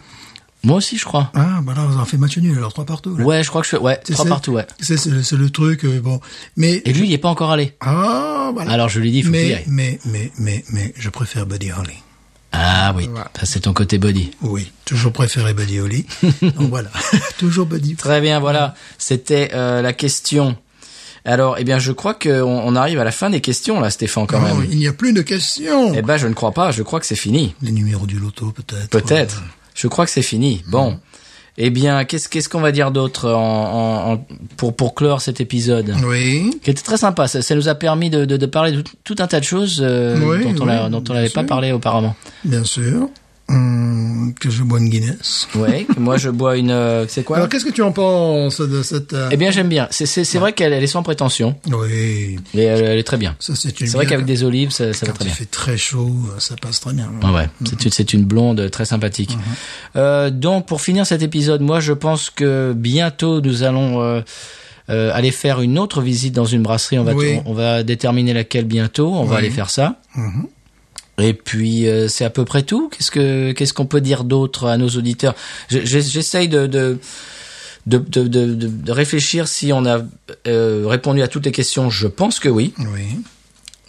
[0.64, 1.32] moi aussi, je crois.
[1.34, 3.18] Ah, bah là, on en fait match nul, alors trois partout.
[3.18, 3.24] là.
[3.26, 4.68] Ouais, je crois que je ouais trois partout, ouais.
[4.80, 6.20] C'est c'est le, le truc, euh, bon.
[6.58, 7.74] Mais Et lui, il y est pas encore allé.
[7.80, 8.72] ah, voilà.
[8.72, 9.64] Alors je lui dis, il faut qu'il y mais, aille.
[9.68, 11.94] mais mais mais mais je préfère Buddy Holly.
[12.62, 13.32] Ah oui, Voilà.
[13.40, 14.32] ça c'est ton côté body.
[14.42, 16.06] Oui, toujours préféré Buddy Holly.
[16.42, 16.90] Donc voilà,
[17.38, 17.96] toujours Buddy.
[17.96, 18.76] Très bien, voilà.
[18.98, 20.58] C'était euh, la question.
[21.26, 24.26] Alors, eh bien, je crois qu'on on arrive à la fin des questions là, Stéphane,
[24.28, 24.68] quand Non, même.
[24.72, 25.94] il n'y a plus de questions.
[25.94, 26.72] Eh ben, je ne crois pas.
[26.72, 27.54] Je crois que c'est fini.
[27.62, 28.90] Les numéros du loto, peut-être.
[28.90, 29.42] Peut-être.
[29.76, 30.64] Je crois que c'est fini.
[30.68, 31.00] Bon.
[31.62, 33.34] Eh bien, qu'est-ce qu'est-ce qu'on va dire d'autre en,
[34.12, 35.94] en- en- pour pour clore cet épisode?
[36.08, 36.58] Oui.
[36.64, 37.28] qui était très sympa.
[37.28, 39.46] Ça, ça nous a permis de, de, de parler de tout, tout un tas de
[39.46, 41.46] choses euh, Oui, dont on oui, n'avait pas sûr.
[41.48, 42.16] parlé auparavant.
[42.46, 43.10] Bien sûr.
[43.50, 45.48] Hum, que je bois une Guinness.
[45.56, 45.86] Ouais.
[45.86, 46.70] que moi, je bois une.
[46.72, 47.38] euh, c'est quoi?
[47.38, 49.14] Alors, qu'est-ce que tu en penses de cette...
[49.14, 49.88] euh, Eh bien, j'aime bien.
[49.90, 53.18] C'est c'est c'est vrai qu'elle elle est sans prétention Oui, et elle, elle est très
[53.18, 53.36] bien.
[53.40, 53.88] ça c'est une...
[53.88, 55.36] C'est vrai qu'avec des olives, ça, ça va Quand très il bien.
[55.36, 57.12] fait très chaud, ça passe très bien.
[57.24, 59.36] Ah ouais, c'est une, c'est une blonde très sympathique.
[59.96, 64.22] Euh, donc pour finir cet épisode, moi je pense que bientôt nous allons euh,
[64.92, 67.00] euh, aller faire une autre visite dans une brasserie.
[67.00, 67.40] On va Oui.
[67.46, 69.12] on, va déterminer laquelle bientôt.
[69.14, 69.40] On va Oui.
[69.40, 69.96] aller faire ça.
[70.16, 70.46] Mhm.
[71.22, 72.90] Et puis euh, c'est à peu près tout.
[72.90, 75.36] Qu'est-ce que qu'est-ce qu'on peut dire d'autre à nos auditeurs?
[75.70, 76.98] Je- je- J'essaye de, de
[77.88, 80.00] de, de, de, de- de réfléchir si on a
[80.48, 81.90] euh, répondu à toutes les questions.
[81.90, 82.74] Je pense que oui.
[82.80, 83.08] Oui.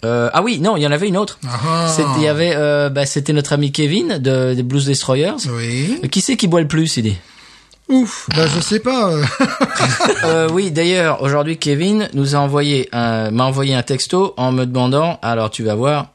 [0.03, 1.37] Euh, ah oui, non, il y en avait une autre.
[1.47, 1.87] Ah.
[1.87, 5.33] C'était, il y avait, euh, bah, c'était notre ami Kevin de, des Blues Destroyers.
[5.55, 5.99] Oui.
[6.03, 7.17] Euh, Qui c'est qui boit le plus, il dit
[7.87, 9.13] Ouf, bah je sais pas.
[10.23, 14.65] euh, Oui, d'ailleurs, aujourd'hui, Kevin nous a envoyé un, m'a envoyé un texto en me
[14.65, 15.19] demandant.
[15.21, 16.07] Alors, tu vas voir.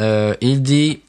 [0.00, 1.00] Euh, il dit.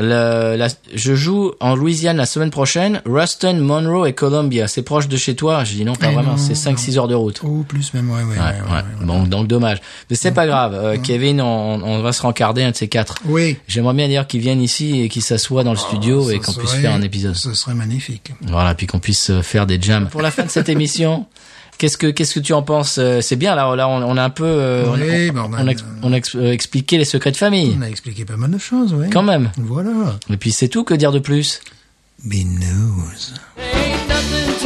[0.00, 4.68] La, je joue en Louisiane la semaine prochaine, Ruston, Monroe et Columbia.
[4.68, 5.64] C'est proche de chez toi?
[5.64, 6.36] Je dis non, pas Eh vraiment.
[6.36, 7.40] C'est 5-6 heures de route.
[7.42, 8.36] Oh, plus même, ouais, ouais.
[8.38, 9.78] Ouais, donc dommage.
[10.08, 10.72] Mais c'est pas grave.
[10.74, 13.16] Euh, Kevin, on, on va se rencarder un de ces quatre.
[13.24, 13.56] Oui.
[13.66, 16.74] J'aimerais bien dire qu'il vienne ici et qu'il s'assoie dans le studio et qu'on puisse
[16.74, 17.34] faire un épisode.
[17.34, 18.30] Ce serait magnifique.
[18.42, 20.08] Voilà, puis qu'on puisse euh, faire des jams.
[20.10, 21.26] Pour la fin de cette émission,
[21.78, 24.22] qu'est-ce que qu'est-ce que tu en penses Euh, C'est bien là, là on, on a
[24.22, 26.52] un peu euh, on- Oui, on, on a- on a, ex- on a ex- euh,
[26.52, 27.74] expliqué les secrets de famille.
[27.78, 29.08] On a expliqué pas mal de choses, oui.
[29.10, 29.50] Quand même.
[29.56, 29.90] Voilà.
[30.30, 31.60] Et puis c'est tout que dire de plus?
[32.24, 33.32] Binous.
[33.56, 34.57] Ain't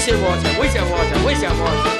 [0.00, 0.14] 危险，
[0.58, 0.82] 危险，
[1.26, 1.99] 危险，危险。